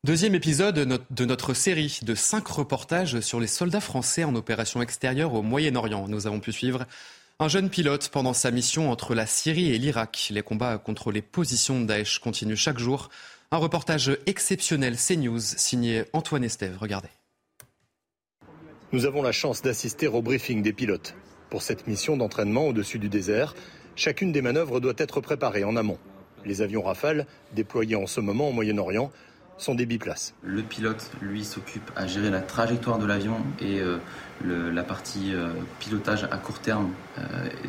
Deuxième 0.03 0.33
épisode 0.33 1.05
de 1.11 1.25
notre 1.25 1.53
série 1.53 1.99
de 2.01 2.15
cinq 2.15 2.47
reportages 2.47 3.19
sur 3.19 3.39
les 3.39 3.45
soldats 3.45 3.81
français 3.81 4.23
en 4.23 4.33
opération 4.33 4.81
extérieure 4.81 5.35
au 5.35 5.43
Moyen-Orient. 5.43 6.07
Nous 6.07 6.25
avons 6.25 6.39
pu 6.39 6.51
suivre 6.51 6.87
un 7.37 7.47
jeune 7.47 7.69
pilote 7.69 8.09
pendant 8.09 8.33
sa 8.33 8.49
mission 8.49 8.89
entre 8.89 9.13
la 9.13 9.27
Syrie 9.27 9.71
et 9.71 9.77
l'Irak. 9.77 10.29
Les 10.31 10.41
combats 10.41 10.79
contre 10.79 11.11
les 11.11 11.21
positions 11.21 11.81
de 11.81 11.85
Daesh 11.85 12.17
continuent 12.17 12.55
chaque 12.55 12.79
jour. 12.79 13.09
Un 13.51 13.57
reportage 13.57 14.17
exceptionnel 14.25 14.95
CNews 14.95 15.39
signé 15.39 16.05
Antoine 16.13 16.43
Estève. 16.43 16.77
Regardez. 16.79 17.09
Nous 18.91 19.05
avons 19.05 19.21
la 19.21 19.31
chance 19.31 19.61
d'assister 19.61 20.07
au 20.07 20.23
briefing 20.23 20.63
des 20.63 20.73
pilotes. 20.73 21.13
Pour 21.51 21.61
cette 21.61 21.85
mission 21.85 22.17
d'entraînement 22.17 22.67
au-dessus 22.67 22.97
du 22.97 23.07
désert, 23.07 23.53
chacune 23.95 24.31
des 24.31 24.41
manœuvres 24.41 24.79
doit 24.79 24.93
être 24.97 25.21
préparée 25.21 25.63
en 25.63 25.75
amont. 25.75 25.99
Les 26.45 26.61
avions 26.61 26.81
Rafale, 26.81 27.25
déployés 27.53 27.95
en 27.95 28.07
ce 28.07 28.19
moment 28.19 28.49
au 28.49 28.51
Moyen-Orient, 28.51 29.11
sont 29.57 29.75
des 29.75 29.85
biplaces. 29.85 30.33
Le 30.41 30.63
pilote, 30.63 31.11
lui, 31.21 31.45
s'occupe 31.45 31.91
à 31.95 32.07
gérer 32.07 32.29
la 32.29 32.41
trajectoire 32.41 32.97
de 32.97 33.05
l'avion 33.05 33.37
et 33.59 33.79
euh, 33.79 33.97
le, 34.43 34.71
la 34.71 34.83
partie 34.83 35.33
euh, 35.33 35.51
pilotage 35.79 36.23
à 36.31 36.37
court 36.37 36.59
terme 36.59 36.89
euh, 37.17 37.21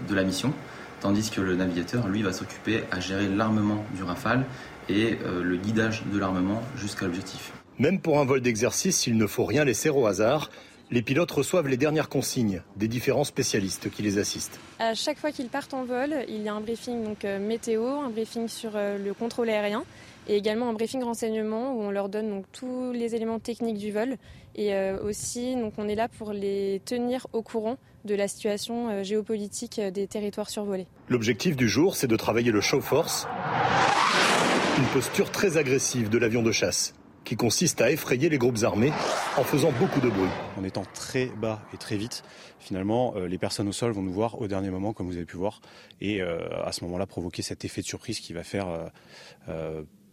de 0.08 0.14
la 0.14 0.24
mission, 0.24 0.52
tandis 1.00 1.30
que 1.30 1.40
le 1.40 1.54
navigateur, 1.54 2.08
lui, 2.08 2.22
va 2.22 2.32
s'occuper 2.32 2.84
à 2.90 3.00
gérer 3.00 3.28
l'armement 3.28 3.84
du 3.94 4.02
Rafale 4.02 4.44
et 4.88 5.18
le 5.40 5.56
guidage 5.56 6.02
de 6.12 6.18
l'armement 6.18 6.60
jusqu'à 6.76 7.06
l'objectif. 7.06 7.52
Même 7.78 8.00
pour 8.00 8.18
un 8.18 8.24
vol 8.24 8.40
d'exercice, 8.40 9.06
il 9.06 9.16
ne 9.16 9.26
faut 9.26 9.44
rien 9.44 9.64
laisser 9.64 9.90
au 9.90 10.06
hasard. 10.06 10.50
Les 10.92 11.00
pilotes 11.00 11.30
reçoivent 11.30 11.68
les 11.68 11.78
dernières 11.78 12.10
consignes 12.10 12.60
des 12.76 12.86
différents 12.86 13.24
spécialistes 13.24 13.90
qui 13.90 14.02
les 14.02 14.18
assistent. 14.18 14.60
À 14.78 14.92
chaque 14.92 15.18
fois 15.18 15.32
qu'ils 15.32 15.48
partent 15.48 15.72
en 15.72 15.84
vol, 15.84 16.14
il 16.28 16.42
y 16.42 16.50
a 16.50 16.52
un 16.52 16.60
briefing 16.60 17.02
donc, 17.02 17.24
météo, 17.24 17.86
un 17.86 18.10
briefing 18.10 18.46
sur 18.46 18.72
le 18.74 19.12
contrôle 19.14 19.48
aérien 19.48 19.84
et 20.28 20.36
également 20.36 20.68
un 20.68 20.74
briefing 20.74 21.02
renseignement 21.02 21.74
où 21.74 21.80
on 21.80 21.90
leur 21.90 22.10
donne 22.10 22.28
donc, 22.28 22.44
tous 22.52 22.92
les 22.92 23.14
éléments 23.14 23.38
techniques 23.38 23.78
du 23.78 23.90
vol 23.90 24.18
et 24.54 24.74
aussi 25.02 25.56
donc, 25.56 25.72
on 25.78 25.88
est 25.88 25.94
là 25.94 26.08
pour 26.08 26.34
les 26.34 26.82
tenir 26.84 27.26
au 27.32 27.40
courant 27.40 27.78
de 28.04 28.14
la 28.14 28.28
situation 28.28 29.02
géopolitique 29.02 29.80
des 29.80 30.06
territoires 30.06 30.50
survolés. 30.50 30.86
L'objectif 31.08 31.56
du 31.56 31.70
jour, 31.70 31.96
c'est 31.96 32.06
de 32.06 32.16
travailler 32.16 32.52
le 32.52 32.60
show 32.60 32.82
force, 32.82 33.26
une 34.76 34.84
posture 34.92 35.30
très 35.30 35.56
agressive 35.56 36.10
de 36.10 36.18
l'avion 36.18 36.42
de 36.42 36.52
chasse 36.52 36.92
qui 37.24 37.36
consiste 37.36 37.80
à 37.80 37.90
effrayer 37.90 38.28
les 38.28 38.38
groupes 38.38 38.62
armés 38.62 38.92
en 39.36 39.44
faisant 39.44 39.72
beaucoup 39.72 40.00
de 40.00 40.08
bruit. 40.08 40.30
En 40.58 40.64
étant 40.64 40.84
très 40.94 41.26
bas 41.26 41.62
et 41.72 41.76
très 41.76 41.96
vite, 41.96 42.24
finalement, 42.58 43.14
les 43.14 43.38
personnes 43.38 43.68
au 43.68 43.72
sol 43.72 43.92
vont 43.92 44.02
nous 44.02 44.12
voir 44.12 44.40
au 44.40 44.48
dernier 44.48 44.70
moment, 44.70 44.92
comme 44.92 45.06
vous 45.06 45.16
avez 45.16 45.24
pu 45.24 45.36
voir, 45.36 45.60
et 46.00 46.20
à 46.20 46.72
ce 46.72 46.84
moment-là 46.84 47.06
provoquer 47.06 47.42
cet 47.42 47.64
effet 47.64 47.80
de 47.80 47.86
surprise 47.86 48.20
qui 48.20 48.32
va 48.32 48.42
faire 48.42 48.66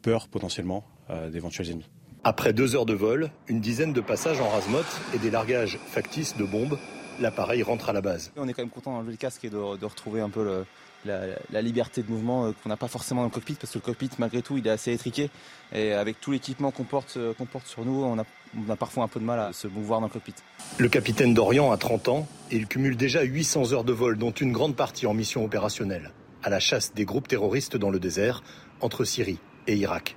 peur 0.02 0.28
potentiellement 0.28 0.86
d'éventuels 1.32 1.72
ennemis. 1.72 1.90
Après 2.24 2.54
deux 2.54 2.76
heures 2.76 2.86
de 2.86 2.94
vol, 2.94 3.32
une 3.48 3.62
dizaine 3.62 3.94
de 3.94 4.02
passages 4.02 4.42
en 4.42 4.50
rasemote 4.50 4.86
et 5.16 5.20
des 5.20 5.32
largages 5.32 5.80
factices 5.88 6.36
de 6.38 6.44
bombes, 6.44 6.78
l'appareil 7.20 7.64
rentre 7.64 7.90
à 7.90 7.94
la 7.94 8.02
base. 8.02 8.32
On 8.38 8.48
est 8.48 8.54
quand 8.54 8.62
même 8.62 8.70
content 8.70 8.94
d'enlever 8.94 9.12
le 9.12 9.18
casque 9.18 9.44
et 9.46 9.50
de, 9.50 9.78
de 9.78 9.86
retrouver 9.86 10.22
un 10.22 10.30
peu 10.30 10.44
le, 10.44 10.66
la, 11.06 11.22
la, 11.52 11.62
liberté 11.62 12.02
de 12.02 12.10
mouvement 12.10 12.52
qu'on 12.64 12.70
n'a 12.70 12.78
pas 12.78 12.88
forcément 12.88 13.22
dans 13.22 13.28
le 13.28 13.34
cockpit 13.34 13.56
parce 13.56 13.74
que 13.74 13.78
le 13.78 13.84
cockpit 13.84 14.10
malgré 14.18 14.42
tout 14.42 14.58
il 14.58 14.68
est 14.68 14.72
assez 14.72 14.92
étriqué 14.92 15.30
et 15.74 15.94
avec 15.94 16.20
tout 16.20 16.32
l'équipement 16.32 16.72
qu'on 16.72 16.84
porte, 16.84 17.18
qu'on 17.38 17.46
porte 17.46 17.68
sur 17.68 17.86
nous 17.86 18.04
on 18.04 18.20
a, 18.20 18.26
on 18.58 18.70
a 18.70 18.76
parfois 18.76 19.04
un 19.04 19.08
peu 19.08 19.20
de 19.20 19.26
mal 19.26 19.40
à 19.40 19.54
se 19.54 19.68
mouvoir 19.68 20.02
dans 20.02 20.08
le 20.08 20.12
cockpit. 20.12 20.34
Le 20.78 20.90
capitaine 20.90 21.34
d'Orient 21.34 21.72
a 21.72 21.78
30 21.78 22.10
ans 22.10 22.28
et 22.52 22.58
il 22.58 22.68
cumule 22.68 22.98
déjà 22.98 23.22
800 23.22 23.74
heures 23.74 23.84
de 23.84 23.94
vol 23.94 24.18
dont 24.18 24.32
une 24.32 24.52
grande 24.52 24.76
partie 24.76 25.08
en 25.08 25.14
mission 25.14 25.44
opérationnelle 25.44 26.12
à 26.44 26.50
la 26.50 26.60
chasse 26.60 26.94
des 26.94 27.06
groupes 27.06 27.28
terroristes 27.28 27.78
dans 27.78 27.90
le 27.90 28.00
désert 28.00 28.44
entre 28.82 29.04
Syrie 29.04 29.40
et 29.68 29.76
Irak. 29.76 30.16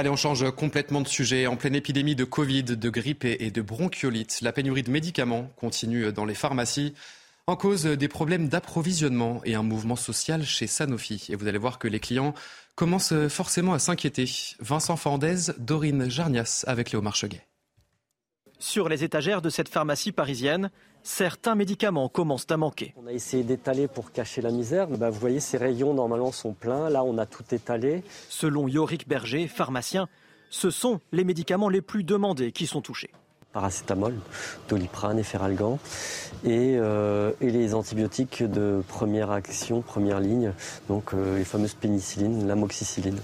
Allez, 0.00 0.08
on 0.08 0.16
change 0.16 0.50
complètement 0.52 1.02
de 1.02 1.08
sujet. 1.08 1.46
En 1.46 1.56
pleine 1.56 1.74
épidémie 1.74 2.16
de 2.16 2.24
Covid, 2.24 2.62
de 2.62 2.88
grippe 2.88 3.26
et 3.26 3.50
de 3.50 3.60
bronchiolite, 3.60 4.40
la 4.40 4.50
pénurie 4.50 4.82
de 4.82 4.90
médicaments 4.90 5.52
continue 5.56 6.10
dans 6.10 6.24
les 6.24 6.32
pharmacies 6.32 6.94
en 7.46 7.54
cause 7.54 7.84
des 7.84 8.08
problèmes 8.08 8.48
d'approvisionnement 8.48 9.42
et 9.44 9.56
un 9.56 9.62
mouvement 9.62 9.96
social 9.96 10.42
chez 10.42 10.66
Sanofi. 10.66 11.26
Et 11.28 11.34
vous 11.34 11.48
allez 11.48 11.58
voir 11.58 11.78
que 11.78 11.86
les 11.86 12.00
clients 12.00 12.32
commencent 12.76 13.28
forcément 13.28 13.74
à 13.74 13.78
s'inquiéter. 13.78 14.24
Vincent 14.60 14.96
Fandez, 14.96 15.52
Dorine 15.58 16.08
Jarnias 16.08 16.64
avec 16.66 16.92
Léo 16.92 17.02
Marcheguet. 17.02 17.46
Sur 18.58 18.88
les 18.88 19.04
étagères 19.04 19.42
de 19.42 19.50
cette 19.50 19.68
pharmacie 19.68 20.12
parisienne, 20.12 20.70
certains 21.02 21.54
médicaments 21.54 22.08
commencent 22.08 22.46
à 22.50 22.56
manquer. 22.56 22.94
On 23.02 23.06
a 23.06 23.12
essayé 23.12 23.42
d'étaler 23.42 23.88
pour 23.88 24.12
cacher 24.12 24.42
la 24.42 24.50
misère. 24.50 24.88
Bah, 24.88 25.10
vous 25.10 25.20
voyez, 25.20 25.40
ces 25.40 25.56
rayons 25.56 25.94
normalement 25.94 26.32
sont 26.32 26.52
pleins. 26.52 26.90
Là, 26.90 27.04
on 27.04 27.18
a 27.18 27.26
tout 27.26 27.44
étalé. 27.52 28.02
Selon 28.28 28.68
Yorick 28.68 29.08
Berger, 29.08 29.48
pharmacien, 29.48 30.08
ce 30.50 30.70
sont 30.70 31.00
les 31.12 31.24
médicaments 31.24 31.68
les 31.68 31.80
plus 31.80 32.04
demandés 32.04 32.52
qui 32.52 32.66
sont 32.66 32.82
touchés. 32.82 33.10
Paracétamol, 33.52 34.14
doliprane, 34.68 35.18
efferalgan 35.18 35.80
et, 36.44 36.76
euh, 36.78 37.32
et 37.40 37.50
les 37.50 37.74
antibiotiques 37.74 38.44
de 38.44 38.80
première 38.86 39.32
action, 39.32 39.82
première 39.82 40.20
ligne, 40.20 40.52
donc 40.88 41.14
euh, 41.14 41.38
les 41.38 41.44
fameuses 41.44 41.74
pénicillines, 41.74 42.46
l'amoxicilline 42.46 43.18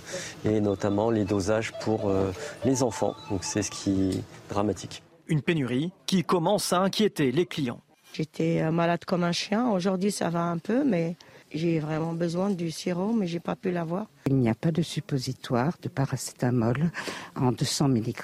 et 0.44 0.60
notamment 0.60 1.10
les 1.10 1.24
dosages 1.24 1.72
pour 1.80 2.08
euh, 2.08 2.32
les 2.64 2.82
enfants. 2.82 3.14
Donc 3.30 3.44
c'est 3.44 3.62
ce 3.62 3.70
qui 3.70 4.10
est 4.10 4.22
dramatique. 4.48 5.04
Une 5.28 5.42
pénurie 5.42 5.92
qui 6.06 6.22
commence 6.22 6.72
à 6.72 6.80
inquiéter 6.80 7.32
les 7.32 7.46
clients. 7.46 7.80
J'étais 8.12 8.62
euh, 8.62 8.70
malade 8.70 9.04
comme 9.04 9.24
un 9.24 9.32
chien. 9.32 9.70
Aujourd'hui, 9.70 10.12
ça 10.12 10.30
va 10.30 10.44
un 10.44 10.58
peu, 10.58 10.84
mais 10.84 11.16
j'ai 11.52 11.80
vraiment 11.80 12.12
besoin 12.12 12.50
du 12.50 12.70
sirop, 12.70 13.12
mais 13.12 13.26
j'ai 13.26 13.40
pas 13.40 13.56
pu 13.56 13.70
l'avoir. 13.70 14.06
Il 14.26 14.36
n'y 14.36 14.48
a 14.48 14.54
pas 14.54 14.70
de 14.70 14.82
suppositoire 14.82 15.76
de 15.82 15.88
paracétamol 15.88 16.90
en 17.34 17.52
200 17.52 17.88
mg 17.88 18.14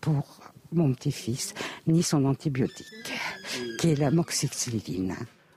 pour 0.00 0.40
mon 0.72 0.92
petit-fils, 0.92 1.54
ni 1.86 2.02
son 2.02 2.24
antibiotique, 2.24 2.86
qui 3.78 3.90
est 3.90 3.96
l'amoxicilline. 3.96 5.14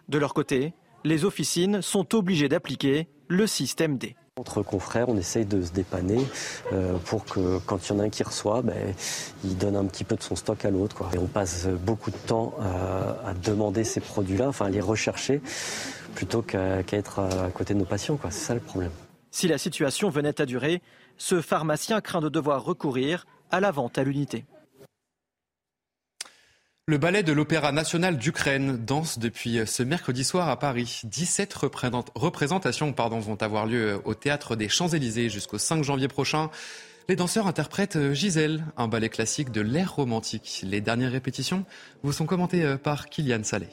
De 0.09 0.17
leur 0.17 0.33
côté, 0.33 0.73
les 1.03 1.25
officines 1.25 1.81
sont 1.81 2.15
obligées 2.15 2.49
d'appliquer 2.49 3.07
le 3.27 3.47
système 3.47 3.97
D. 3.97 4.15
Entre 4.37 4.63
confrères, 4.63 5.09
on 5.09 5.17
essaye 5.17 5.45
de 5.45 5.61
se 5.61 5.73
dépanner 5.73 6.25
euh, 6.71 6.97
pour 7.03 7.25
que 7.25 7.59
quand 7.65 7.85
il 7.85 7.91
y 7.91 7.95
en 7.97 7.99
a 7.99 8.03
un 8.03 8.09
qui 8.09 8.23
reçoit, 8.23 8.61
ben, 8.61 8.95
il 9.43 9.57
donne 9.57 9.75
un 9.75 9.83
petit 9.83 10.05
peu 10.05 10.15
de 10.15 10.23
son 10.23 10.37
stock 10.37 10.63
à 10.63 10.69
l'autre. 10.69 11.03
Et 11.13 11.17
on 11.17 11.27
passe 11.27 11.67
beaucoup 11.67 12.11
de 12.11 12.15
temps 12.15 12.53
à 13.25 13.33
demander 13.33 13.83
ces 13.83 13.99
produits-là, 13.99 14.47
enfin 14.47 14.67
à 14.67 14.69
les 14.69 14.79
rechercher, 14.79 15.41
plutôt 16.15 16.41
qu'à 16.41 16.79
être 16.93 17.19
à 17.19 17.51
côté 17.53 17.73
de 17.73 17.79
nos 17.79 17.85
patients. 17.85 18.17
C'est 18.23 18.31
ça 18.31 18.53
le 18.53 18.61
problème. 18.61 18.91
Si 19.31 19.49
la 19.49 19.57
situation 19.57 20.09
venait 20.09 20.39
à 20.39 20.45
durer, 20.45 20.81
ce 21.17 21.41
pharmacien 21.41 21.99
craint 21.99 22.21
de 22.21 22.29
devoir 22.29 22.63
recourir 22.63 23.25
à 23.51 23.59
la 23.59 23.71
vente 23.71 23.97
à 23.97 24.05
l'unité. 24.05 24.45
Le 26.87 26.97
ballet 26.97 27.21
de 27.21 27.31
l'Opéra 27.31 27.71
national 27.71 28.17
d'Ukraine 28.17 28.75
danse 28.83 29.19
depuis 29.19 29.59
ce 29.67 29.83
mercredi 29.83 30.23
soir 30.23 30.49
à 30.49 30.57
Paris. 30.57 31.01
17 31.03 31.53
représent- 31.53 32.05
représentations 32.15 32.91
vont 32.97 33.35
avoir 33.41 33.67
lieu 33.67 34.01
au 34.03 34.15
théâtre 34.15 34.55
des 34.55 34.67
Champs-Élysées 34.67 35.29
jusqu'au 35.29 35.59
5 35.59 35.83
janvier 35.83 36.07
prochain. 36.07 36.49
Les 37.07 37.15
danseurs 37.15 37.45
interprètent 37.45 38.13
Gisèle, 38.13 38.65
un 38.77 38.87
ballet 38.87 39.09
classique 39.09 39.51
de 39.51 39.61
l'ère 39.61 39.95
romantique. 39.95 40.61
Les 40.65 40.81
dernières 40.81 41.11
répétitions 41.11 41.65
vous 42.01 42.11
sont 42.13 42.25
commentées 42.25 42.75
par 42.81 43.09
Kylian 43.09 43.43
Salé. 43.43 43.67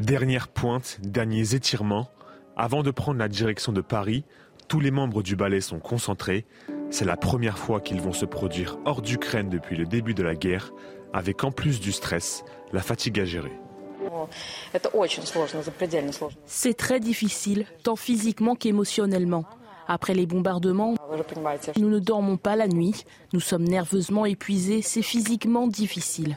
Dernière 0.00 0.48
pointe, 0.48 0.98
derniers 1.02 1.54
étirements. 1.54 2.08
Avant 2.56 2.82
de 2.82 2.90
prendre 2.90 3.18
la 3.18 3.28
direction 3.28 3.72
de 3.72 3.82
Paris, 3.82 4.24
tous 4.68 4.80
les 4.80 4.90
membres 4.90 5.22
du 5.22 5.36
ballet 5.36 5.60
sont 5.60 5.78
concentrés. 5.78 6.46
C'est 6.90 7.04
la 7.04 7.16
première 7.16 7.58
fois 7.58 7.80
qu'ils 7.80 8.00
vont 8.00 8.12
se 8.14 8.24
produire 8.24 8.78
hors 8.86 9.02
d'Ukraine 9.02 9.50
depuis 9.50 9.76
le 9.76 9.84
début 9.84 10.14
de 10.14 10.22
la 10.22 10.34
guerre, 10.34 10.72
avec 11.16 11.42
en 11.44 11.50
plus 11.50 11.80
du 11.80 11.92
stress, 11.92 12.44
la 12.72 12.82
fatigue 12.82 13.18
à 13.20 13.24
gérer. 13.24 13.52
C'est 16.46 16.74
très 16.74 17.00
difficile, 17.00 17.64
tant 17.82 17.96
physiquement 17.96 18.54
qu'émotionnellement. 18.54 19.44
Après 19.88 20.14
les 20.14 20.26
bombardements, 20.26 20.94
nous 21.78 21.88
ne 21.88 21.98
dormons 21.98 22.36
pas 22.36 22.56
la 22.56 22.68
nuit, 22.68 23.04
nous 23.32 23.40
sommes 23.40 23.64
nerveusement 23.64 24.26
épuisés, 24.26 24.82
c'est 24.82 25.02
physiquement 25.02 25.68
difficile. 25.68 26.36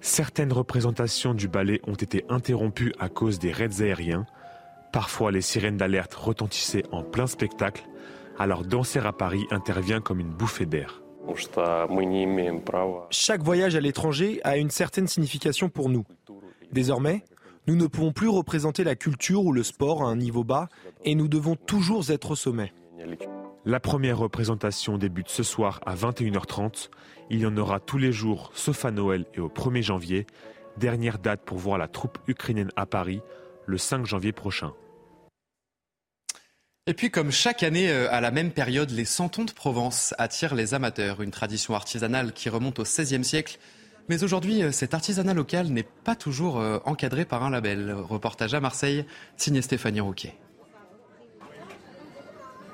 Certaines 0.00 0.52
représentations 0.52 1.34
du 1.34 1.48
ballet 1.48 1.80
ont 1.86 1.94
été 1.94 2.24
interrompues 2.28 2.94
à 2.98 3.08
cause 3.08 3.38
des 3.38 3.52
raids 3.52 3.82
aériens. 3.82 4.26
Parfois, 4.92 5.32
les 5.32 5.42
sirènes 5.42 5.76
d'alerte 5.76 6.14
retentissaient 6.14 6.84
en 6.92 7.02
plein 7.02 7.26
spectacle, 7.26 7.84
alors 8.38 8.64
danser 8.64 9.00
à 9.00 9.12
Paris 9.12 9.44
intervient 9.50 10.00
comme 10.00 10.20
une 10.20 10.32
bouffée 10.32 10.66
d'air. 10.66 11.02
Chaque 13.10 13.42
voyage 13.42 13.76
à 13.76 13.80
l'étranger 13.80 14.40
a 14.44 14.56
une 14.56 14.70
certaine 14.70 15.06
signification 15.06 15.68
pour 15.68 15.88
nous. 15.88 16.04
Désormais, 16.72 17.24
nous 17.66 17.76
ne 17.76 17.86
pouvons 17.86 18.12
plus 18.12 18.28
représenter 18.28 18.84
la 18.84 18.96
culture 18.96 19.44
ou 19.44 19.52
le 19.52 19.62
sport 19.62 20.02
à 20.02 20.06
un 20.06 20.16
niveau 20.16 20.44
bas 20.44 20.68
et 21.04 21.14
nous 21.14 21.28
devons 21.28 21.54
toujours 21.54 22.10
être 22.10 22.32
au 22.32 22.36
sommet. 22.36 22.72
La 23.64 23.80
première 23.80 24.18
représentation 24.18 24.96
débute 24.96 25.28
ce 25.28 25.42
soir 25.42 25.80
à 25.84 25.94
21h30. 25.94 26.88
Il 27.28 27.40
y 27.40 27.46
en 27.46 27.56
aura 27.56 27.80
tous 27.80 27.98
les 27.98 28.12
jours, 28.12 28.50
sauf 28.54 28.84
à 28.84 28.90
Noël 28.90 29.26
et 29.34 29.40
au 29.40 29.48
1er 29.48 29.82
janvier. 29.82 30.26
Dernière 30.78 31.18
date 31.18 31.42
pour 31.44 31.58
voir 31.58 31.76
la 31.76 31.88
troupe 31.88 32.18
ukrainienne 32.26 32.70
à 32.76 32.86
Paris, 32.86 33.20
le 33.66 33.76
5 33.76 34.06
janvier 34.06 34.32
prochain. 34.32 34.72
Et 36.88 36.94
puis, 36.94 37.10
comme 37.10 37.30
chaque 37.30 37.62
année, 37.62 37.90
euh, 37.90 38.10
à 38.10 38.22
la 38.22 38.30
même 38.30 38.50
période, 38.50 38.90
les 38.90 39.04
santons 39.04 39.44
de 39.44 39.50
Provence 39.50 40.14
attirent 40.16 40.54
les 40.54 40.72
amateurs, 40.72 41.20
une 41.20 41.30
tradition 41.30 41.74
artisanale 41.74 42.32
qui 42.32 42.48
remonte 42.48 42.78
au 42.78 42.82
XVIe 42.84 43.22
siècle. 43.22 43.58
Mais 44.08 44.24
aujourd'hui, 44.24 44.62
euh, 44.62 44.72
cet 44.72 44.94
artisanat 44.94 45.34
local 45.34 45.66
n'est 45.66 45.82
pas 45.82 46.16
toujours 46.16 46.58
euh, 46.58 46.78
encadré 46.86 47.26
par 47.26 47.42
un 47.42 47.50
label. 47.50 47.92
Reportage 47.92 48.54
à 48.54 48.60
Marseille, 48.60 49.04
signé 49.36 49.60
Stéphanie 49.60 50.00
Rouquet. 50.00 50.34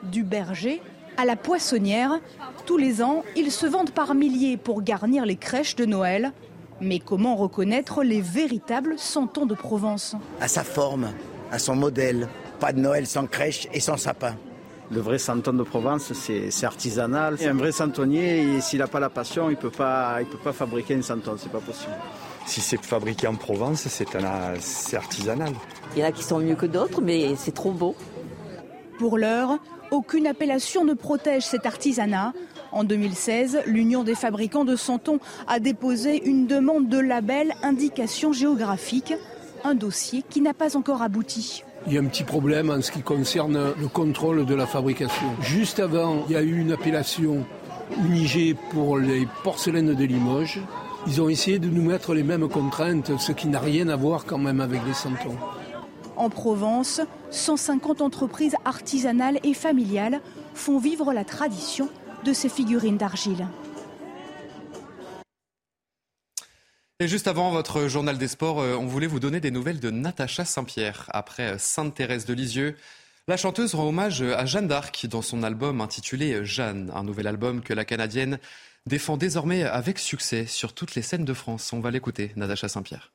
Du 0.04 0.22
berger 0.22 0.80
à 1.16 1.24
la 1.24 1.34
poissonnière, 1.34 2.20
tous 2.66 2.76
les 2.76 3.02
ans, 3.02 3.24
ils 3.34 3.50
se 3.50 3.66
vendent 3.66 3.90
par 3.90 4.14
milliers 4.14 4.56
pour 4.56 4.82
garnir 4.82 5.26
les 5.26 5.36
crèches 5.36 5.74
de 5.74 5.86
Noël. 5.86 6.32
Mais 6.80 7.00
comment 7.00 7.34
reconnaître 7.34 8.04
les 8.04 8.20
véritables 8.20 8.94
santons 8.96 9.46
de 9.46 9.56
Provence? 9.56 10.14
À 10.40 10.46
sa 10.46 10.62
forme, 10.62 11.12
à 11.50 11.58
son 11.58 11.74
modèle. 11.74 12.28
Pas 12.60 12.72
de 12.72 12.80
Noël 12.80 13.06
sans 13.06 13.26
crèche 13.26 13.68
et 13.72 13.80
sans 13.80 13.96
sapin. 13.96 14.36
Le 14.90 15.00
vrai 15.00 15.18
santon 15.18 15.52
de 15.54 15.62
Provence, 15.62 16.12
c'est 16.12 16.64
artisanal. 16.64 17.36
Et 17.40 17.46
un 17.46 17.54
vrai 17.54 17.72
santonnier, 17.72 18.60
s'il 18.60 18.78
n'a 18.80 18.86
pas 18.86 19.00
la 19.00 19.08
passion, 19.10 19.48
il 19.48 19.52
ne 19.52 19.56
peut, 19.56 19.70
pas- 19.70 20.18
il 20.20 20.26
peut 20.26 20.38
pas 20.38 20.52
fabriquer 20.52 20.94
un 20.94 21.02
santon, 21.02 21.34
c'est 21.38 21.50
pas 21.50 21.60
possible. 21.60 21.92
Si 22.46 22.60
c'est 22.60 22.82
fabriqué 22.84 23.26
en 23.26 23.34
Provence, 23.34 23.86
c'est 23.88 24.14
un- 24.16 24.54
c'est 24.60 24.96
artisanal. 24.96 25.52
Il 25.96 26.02
y 26.02 26.04
en 26.04 26.08
a 26.08 26.12
qui 26.12 26.22
sont 26.22 26.38
mieux 26.38 26.54
que 26.54 26.66
d'autres, 26.66 27.00
mais 27.00 27.34
c'est 27.36 27.52
trop 27.54 27.72
beau. 27.72 27.94
Pour 28.98 29.16
l'heure, 29.18 29.58
aucune 29.90 30.26
appellation 30.26 30.84
ne 30.84 30.92
protège 30.94 31.44
cet 31.44 31.64
artisanat. 31.66 32.32
En 32.70 32.84
2016, 32.84 33.60
l'Union 33.66 34.04
des 34.04 34.14
fabricants 34.14 34.64
de 34.64 34.76
santons 34.76 35.18
a 35.48 35.60
déposé 35.60 36.22
une 36.26 36.46
demande 36.46 36.88
de 36.88 36.98
label 36.98 37.54
indication 37.62 38.32
géographique, 38.32 39.14
un 39.64 39.74
dossier 39.74 40.22
qui 40.28 40.40
n'a 40.42 40.52
pas 40.54 40.76
encore 40.76 41.00
abouti. 41.02 41.64
Il 41.86 41.92
y 41.92 41.98
a 41.98 42.00
un 42.00 42.06
petit 42.06 42.24
problème 42.24 42.70
en 42.70 42.80
ce 42.80 42.90
qui 42.90 43.02
concerne 43.02 43.74
le 43.78 43.88
contrôle 43.88 44.46
de 44.46 44.54
la 44.54 44.66
fabrication. 44.66 45.26
Juste 45.42 45.80
avant, 45.80 46.24
il 46.28 46.32
y 46.32 46.36
a 46.36 46.42
eu 46.42 46.58
une 46.58 46.72
appellation 46.72 47.44
Unigé 47.98 48.56
pour 48.70 48.98
les 48.98 49.28
porcelaines 49.42 49.94
de 49.94 50.04
Limoges. 50.04 50.60
Ils 51.06 51.20
ont 51.20 51.28
essayé 51.28 51.58
de 51.58 51.68
nous 51.68 51.82
mettre 51.82 52.14
les 52.14 52.22
mêmes 52.22 52.48
contraintes, 52.48 53.12
ce 53.18 53.32
qui 53.32 53.46
n'a 53.48 53.60
rien 53.60 53.88
à 53.88 53.96
voir 53.96 54.24
quand 54.24 54.38
même 54.38 54.60
avec 54.60 54.80
les 54.86 54.94
santons. 54.94 55.36
En 56.16 56.30
Provence, 56.30 57.02
150 57.30 58.00
entreprises 58.00 58.56
artisanales 58.64 59.38
et 59.44 59.52
familiales 59.52 60.20
font 60.54 60.78
vivre 60.78 61.12
la 61.12 61.24
tradition 61.24 61.88
de 62.24 62.32
ces 62.32 62.48
figurines 62.48 62.96
d'argile. 62.96 63.46
Et 67.00 67.08
juste 67.08 67.26
avant 67.26 67.50
votre 67.50 67.88
journal 67.88 68.18
des 68.18 68.28
sports, 68.28 68.60
euh, 68.60 68.76
on 68.76 68.86
voulait 68.86 69.08
vous 69.08 69.18
donner 69.18 69.40
des 69.40 69.50
nouvelles 69.50 69.80
de 69.80 69.90
Natacha 69.90 70.44
Saint-Pierre. 70.44 71.06
Après 71.12 71.54
euh, 71.54 71.58
Sainte-Thérèse 71.58 72.24
de 72.24 72.32
Lisieux, 72.34 72.76
la 73.26 73.36
chanteuse 73.36 73.74
rend 73.74 73.88
hommage 73.88 74.22
euh, 74.22 74.38
à 74.38 74.46
Jeanne 74.46 74.68
d'Arc 74.68 75.04
dans 75.06 75.20
son 75.20 75.42
album 75.42 75.80
intitulé 75.80 76.44
Jeanne, 76.44 76.92
un 76.94 77.02
nouvel 77.02 77.26
album 77.26 77.62
que 77.62 77.74
la 77.74 77.84
Canadienne 77.84 78.38
défend 78.86 79.16
désormais 79.16 79.64
avec 79.64 79.98
succès 79.98 80.46
sur 80.46 80.72
toutes 80.72 80.94
les 80.94 81.02
scènes 81.02 81.24
de 81.24 81.34
France. 81.34 81.72
On 81.72 81.80
va 81.80 81.90
l'écouter, 81.90 82.30
Natacha 82.36 82.68
Saint-Pierre. 82.68 83.10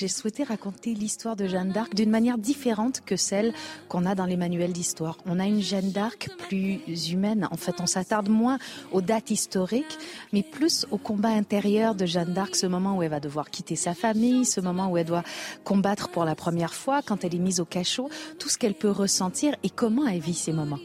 J'ai 0.00 0.08
souhaité 0.08 0.44
raconter 0.44 0.94
l'histoire 0.94 1.36
de 1.36 1.46
Jeanne 1.46 1.72
d'Arc 1.72 1.94
d'une 1.94 2.08
manière 2.08 2.38
différente 2.38 3.02
que 3.04 3.16
celle 3.16 3.52
qu'on 3.90 4.06
a 4.06 4.14
dans 4.14 4.24
les 4.24 4.38
manuels 4.38 4.72
d'histoire. 4.72 5.18
On 5.26 5.38
a 5.38 5.44
une 5.44 5.60
Jeanne 5.60 5.90
d'Arc 5.90 6.30
plus 6.38 6.80
humaine. 7.10 7.46
En 7.50 7.58
fait, 7.58 7.82
on 7.82 7.86
s'attarde 7.86 8.30
moins 8.30 8.58
aux 8.92 9.02
dates 9.02 9.30
historiques, 9.30 9.98
mais 10.32 10.42
plus 10.42 10.86
au 10.90 10.96
combat 10.96 11.28
intérieur 11.28 11.94
de 11.94 12.06
Jeanne 12.06 12.32
d'Arc, 12.32 12.56
ce 12.56 12.66
moment 12.66 12.96
où 12.96 13.02
elle 13.02 13.10
va 13.10 13.20
devoir 13.20 13.50
quitter 13.50 13.76
sa 13.76 13.92
famille, 13.92 14.46
ce 14.46 14.62
moment 14.62 14.90
où 14.90 14.96
elle 14.96 15.04
doit 15.04 15.24
combattre 15.64 16.08
pour 16.08 16.24
la 16.24 16.34
première 16.34 16.72
fois, 16.72 17.02
quand 17.02 17.22
elle 17.22 17.34
est 17.34 17.38
mise 17.38 17.60
au 17.60 17.66
cachot, 17.66 18.08
tout 18.38 18.48
ce 18.48 18.56
qu'elle 18.56 18.72
peut 18.72 18.90
ressentir 18.90 19.54
et 19.62 19.68
comment 19.68 20.06
elle 20.06 20.20
vit 20.20 20.32
ces 20.32 20.54
moments. 20.54 20.80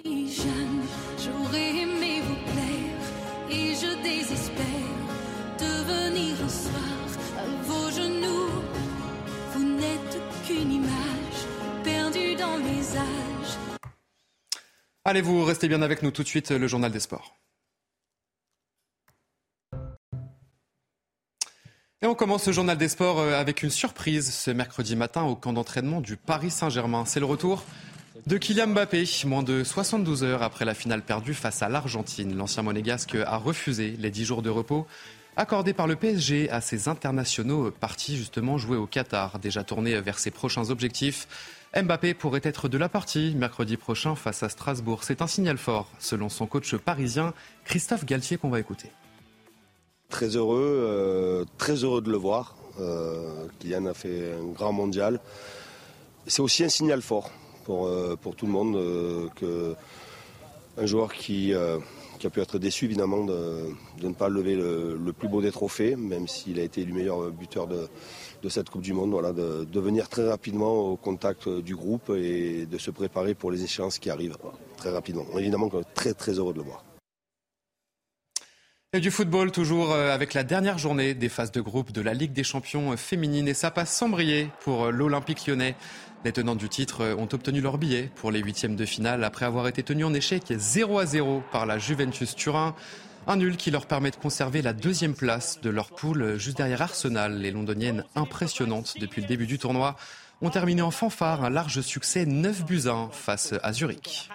Allez, 15.07 15.21
vous 15.21 15.43
restez 15.43 15.67
bien 15.67 15.83
avec 15.83 16.01
nous 16.01 16.09
tout 16.09 16.23
de 16.23 16.27
suite, 16.27 16.49
le 16.49 16.67
journal 16.67 16.91
des 16.91 16.99
sports. 16.99 17.35
Et 22.01 22.07
on 22.07 22.15
commence 22.15 22.45
ce 22.45 22.51
journal 22.51 22.75
des 22.75 22.87
sports 22.87 23.19
euh, 23.19 23.39
avec 23.39 23.61
une 23.61 23.69
surprise 23.69 24.33
ce 24.33 24.49
mercredi 24.49 24.95
matin 24.95 25.21
au 25.21 25.35
camp 25.35 25.53
d'entraînement 25.53 26.01
du 26.01 26.17
Paris 26.17 26.49
Saint-Germain. 26.49 27.03
C'est 27.05 27.19
le 27.19 27.27
retour 27.27 27.63
De 28.25 28.39
Kylian 28.39 28.69
Mbappé, 28.69 29.05
moins 29.25 29.43
de 29.43 29.63
72 29.63 30.23
heures 30.23 30.41
après 30.41 30.65
la 30.65 30.73
finale 30.73 31.03
perdue 31.03 31.35
face 31.35 31.61
à 31.61 31.69
l'Argentine, 31.69 32.35
l'ancien 32.35 32.63
monégasque 32.63 33.13
a 33.13 33.37
refusé 33.37 33.95
les 33.99 34.09
10 34.09 34.25
jours 34.25 34.41
de 34.41 34.49
repos 34.49 34.87
accordés 35.37 35.73
par 35.73 35.87
le 35.87 35.95
PSG 35.95 36.49
à 36.49 36.61
ses 36.61 36.87
internationaux 36.87 37.71
partis 37.71 38.17
justement 38.17 38.57
jouer 38.57 38.77
au 38.77 38.87
Qatar, 38.87 39.39
déjà 39.39 39.63
tournés 39.63 39.99
vers 40.01 40.17
ses 40.17 40.31
prochains 40.31 40.69
objectifs. 40.69 41.27
Mbappé 41.75 42.13
pourrait 42.13 42.41
être 42.43 42.69
de 42.69 42.77
la 42.77 42.87
partie 42.87 43.35
mercredi 43.35 43.75
prochain 43.75 44.15
face 44.15 44.43
à 44.43 44.49
Strasbourg. 44.49 45.03
C'est 45.03 45.21
un 45.21 45.27
signal 45.27 45.57
fort, 45.57 45.89
selon 45.99 46.29
son 46.29 46.47
coach 46.47 46.73
parisien 46.75 47.33
Christophe 47.65 48.05
Galtier 48.05 48.37
qu'on 48.37 48.49
va 48.49 48.61
écouter. 48.61 48.89
Très 50.07 50.37
heureux, 50.37 50.79
euh, 50.87 51.43
très 51.57 51.83
heureux 51.83 52.01
de 52.01 52.09
le 52.09 52.15
voir. 52.15 52.55
Euh, 52.79 53.47
Kylian 53.59 53.87
a 53.87 53.93
fait 53.93 54.33
un 54.41 54.45
grand 54.53 54.71
mondial. 54.71 55.19
C'est 56.27 56.41
aussi 56.41 56.63
un 56.63 56.69
signal 56.69 57.01
fort 57.01 57.29
pour, 57.65 57.87
euh, 57.87 58.15
tout 58.37 58.45
le 58.45 58.51
monde 58.53 59.29
que 59.35 59.75
un 60.77 60.85
joueur 60.85 61.13
qui, 61.13 61.53
a 61.53 62.29
pu 62.29 62.39
être 62.41 62.57
déçu 62.57 62.85
évidemment 62.85 63.25
de, 63.25 63.69
ne 64.01 64.13
pas 64.13 64.29
lever 64.29 64.55
le, 64.55 64.97
le, 64.97 65.13
plus 65.13 65.27
beau 65.27 65.41
des 65.41 65.51
trophées, 65.51 65.95
même 65.95 66.27
s'il 66.27 66.59
a 66.59 66.63
été 66.63 66.81
élu 66.81 66.93
meilleur 66.93 67.31
buteur 67.31 67.67
de, 67.67 67.87
de 68.45 68.49
cette 68.49 68.69
Coupe 68.69 68.83
du 68.83 68.93
Monde, 68.93 69.09
voilà, 69.09 69.33
de, 69.33 69.65
de, 69.65 69.79
venir 69.79 70.07
très 70.07 70.29
rapidement 70.29 70.91
au 70.91 70.95
contact 70.95 71.49
du 71.49 71.75
groupe 71.75 72.11
et 72.15 72.67
de 72.67 72.77
se 72.77 72.91
préparer 72.91 73.33
pour 73.33 73.49
les 73.49 73.63
échéances 73.63 73.97
qui 73.97 74.11
arrivent 74.11 74.37
très 74.77 74.91
rapidement. 74.91 75.25
Évidemment, 75.39 75.69
très 75.95 76.13
très 76.13 76.33
heureux 76.33 76.53
de 76.53 76.59
le 76.59 76.65
voir. 76.65 76.85
Et 78.93 78.99
du 78.99 79.09
football, 79.09 79.51
toujours 79.51 79.93
avec 79.93 80.35
la 80.35 80.43
dernière 80.43 80.77
journée 80.77 81.15
des 81.15 81.27
phases 81.27 81.51
de 81.51 81.59
groupe 81.59 81.91
de 81.91 82.01
la 82.01 82.13
Ligue 82.13 82.33
des 82.33 82.43
champions 82.43 82.95
féminines. 82.95 83.47
Et 83.47 83.55
ça 83.55 83.71
passe 83.71 83.91
sans 83.91 84.09
briller 84.09 84.49
pour 84.61 84.91
l'Olympique 84.91 85.47
lyonnais. 85.47 85.75
Les 86.23 86.31
tenants 86.31 86.55
du 86.55 86.69
titre 86.69 87.15
ont 87.17 87.27
obtenu 87.33 87.61
leur 87.61 87.77
billet 87.77 88.09
pour 88.15 88.31
les 88.31 88.39
huitièmes 88.39 88.75
de 88.75 88.85
finale 88.85 89.23
après 89.23 89.45
avoir 89.45 89.67
été 89.67 89.83
tenus 89.83 90.05
en 90.05 90.13
échec 90.13 90.43
0 90.55 90.99
à 90.99 91.05
0 91.05 91.43
par 91.51 91.65
la 91.65 91.77
Juventus 91.77 92.35
Turin. 92.35 92.75
Un 93.27 93.37
nul 93.37 93.57
qui 93.57 93.71
leur 93.71 93.87
permet 93.87 94.11
de 94.11 94.15
conserver 94.17 94.61
la 94.61 94.73
deuxième 94.73 95.15
place 95.15 95.59
de 95.61 95.71
leur 95.71 95.89
poule 95.89 96.37
juste 96.37 96.57
derrière 96.57 96.83
Arsenal. 96.83 97.39
Les 97.39 97.49
londoniennes 97.49 98.03
impressionnantes 98.15 98.99
depuis 98.99 99.21
le 99.21 99.27
début 99.27 99.47
du 99.47 99.57
tournoi 99.57 99.95
ont 100.41 100.51
terminé 100.51 100.83
en 100.83 100.91
fanfare 100.91 101.43
un 101.43 101.49
large 101.49 101.81
succès 101.81 102.27
9 102.27 102.65
buts 102.65 102.87
1 102.87 103.09
face 103.11 103.55
à 103.63 103.73
Zurich. 103.73 104.29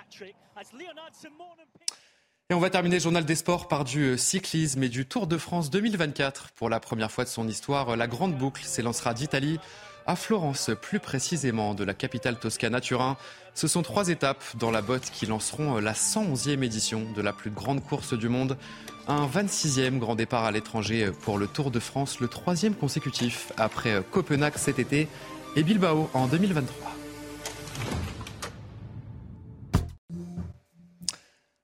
Et 2.50 2.55
on 2.55 2.59
va 2.59 2.68
terminer 2.68 2.96
le 2.96 3.03
journal 3.03 3.24
des 3.24 3.37
sports 3.37 3.68
par 3.68 3.85
du 3.85 4.18
cyclisme 4.18 4.83
et 4.83 4.88
du 4.88 5.07
Tour 5.07 5.29
de 5.29 5.38
France 5.38 5.70
2024. 5.70 6.50
Pour 6.57 6.68
la 6.68 6.81
première 6.81 7.12
fois 7.12 7.22
de 7.22 7.29
son 7.29 7.46
histoire, 7.46 7.96
la 7.96 8.09
grande 8.09 8.37
boucle 8.37 8.64
s'élancera 8.64 9.14
d'Italie 9.14 9.61
à 10.06 10.16
Florence, 10.16 10.70
plus 10.80 11.00
précisément 11.00 11.74
de 11.74 11.84
la 11.84 11.94
capitale 11.94 12.38
toscane 12.38 12.74
à 12.74 12.80
Turin. 12.80 13.16
Ce 13.54 13.68
sont 13.68 13.82
trois 13.82 14.08
étapes 14.08 14.42
dans 14.58 14.70
la 14.70 14.82
botte 14.82 15.10
qui 15.12 15.26
lanceront 15.26 15.78
la 15.78 15.92
111e 15.92 16.62
édition 16.62 17.06
de 17.14 17.22
la 17.22 17.32
plus 17.32 17.50
grande 17.50 17.82
course 17.82 18.14
du 18.14 18.28
monde. 18.28 18.56
Un 19.08 19.26
26e 19.26 19.98
grand 19.98 20.14
départ 20.14 20.44
à 20.44 20.52
l'étranger 20.52 21.10
pour 21.22 21.38
le 21.38 21.46
Tour 21.46 21.70
de 21.70 21.80
France, 21.80 22.20
le 22.20 22.28
troisième 22.28 22.74
consécutif 22.74 23.52
après 23.56 24.02
Copenhague 24.10 24.56
cet 24.56 24.78
été 24.78 25.08
et 25.56 25.62
Bilbao 25.62 26.08
en 26.14 26.26
2023. 26.26 26.90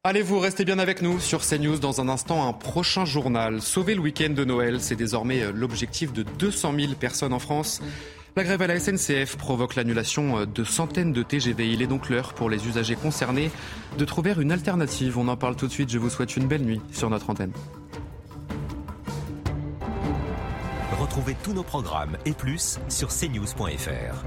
Allez, 0.08 0.22
vous 0.22 0.38
restez 0.38 0.64
bien 0.64 0.78
avec 0.78 1.02
nous 1.02 1.18
sur 1.18 1.44
CNews. 1.44 1.78
Dans 1.78 2.00
un 2.00 2.08
instant, 2.08 2.46
un 2.46 2.52
prochain 2.52 3.04
journal. 3.04 3.60
Sauver 3.60 3.96
le 3.96 4.00
week-end 4.00 4.30
de 4.30 4.44
Noël, 4.44 4.80
c'est 4.80 4.94
désormais 4.94 5.50
l'objectif 5.50 6.12
de 6.12 6.22
200 6.22 6.74
000 6.78 6.92
personnes 6.94 7.32
en 7.32 7.40
France. 7.40 7.82
La 8.36 8.44
grève 8.44 8.60
à 8.60 8.66
la 8.66 8.78
SNCF 8.78 9.38
provoque 9.38 9.76
l'annulation 9.76 10.44
de 10.44 10.62
centaines 10.62 11.14
de 11.14 11.22
TGV. 11.22 11.70
Il 11.70 11.80
est 11.80 11.86
donc 11.86 12.10
l'heure 12.10 12.34
pour 12.34 12.50
les 12.50 12.68
usagers 12.68 12.94
concernés 12.94 13.50
de 13.96 14.04
trouver 14.04 14.34
une 14.38 14.52
alternative. 14.52 15.16
On 15.16 15.26
en 15.28 15.38
parle 15.38 15.56
tout 15.56 15.66
de 15.66 15.72
suite. 15.72 15.88
Je 15.88 15.98
vous 15.98 16.10
souhaite 16.10 16.36
une 16.36 16.46
belle 16.46 16.60
nuit 16.60 16.82
sur 16.92 17.08
notre 17.08 17.30
antenne. 17.30 17.52
Retrouvez 21.00 21.34
tous 21.42 21.54
nos 21.54 21.62
programmes 21.62 22.18
et 22.26 22.32
plus 22.32 22.78
sur 22.90 23.08
cnews.fr. 23.08 24.22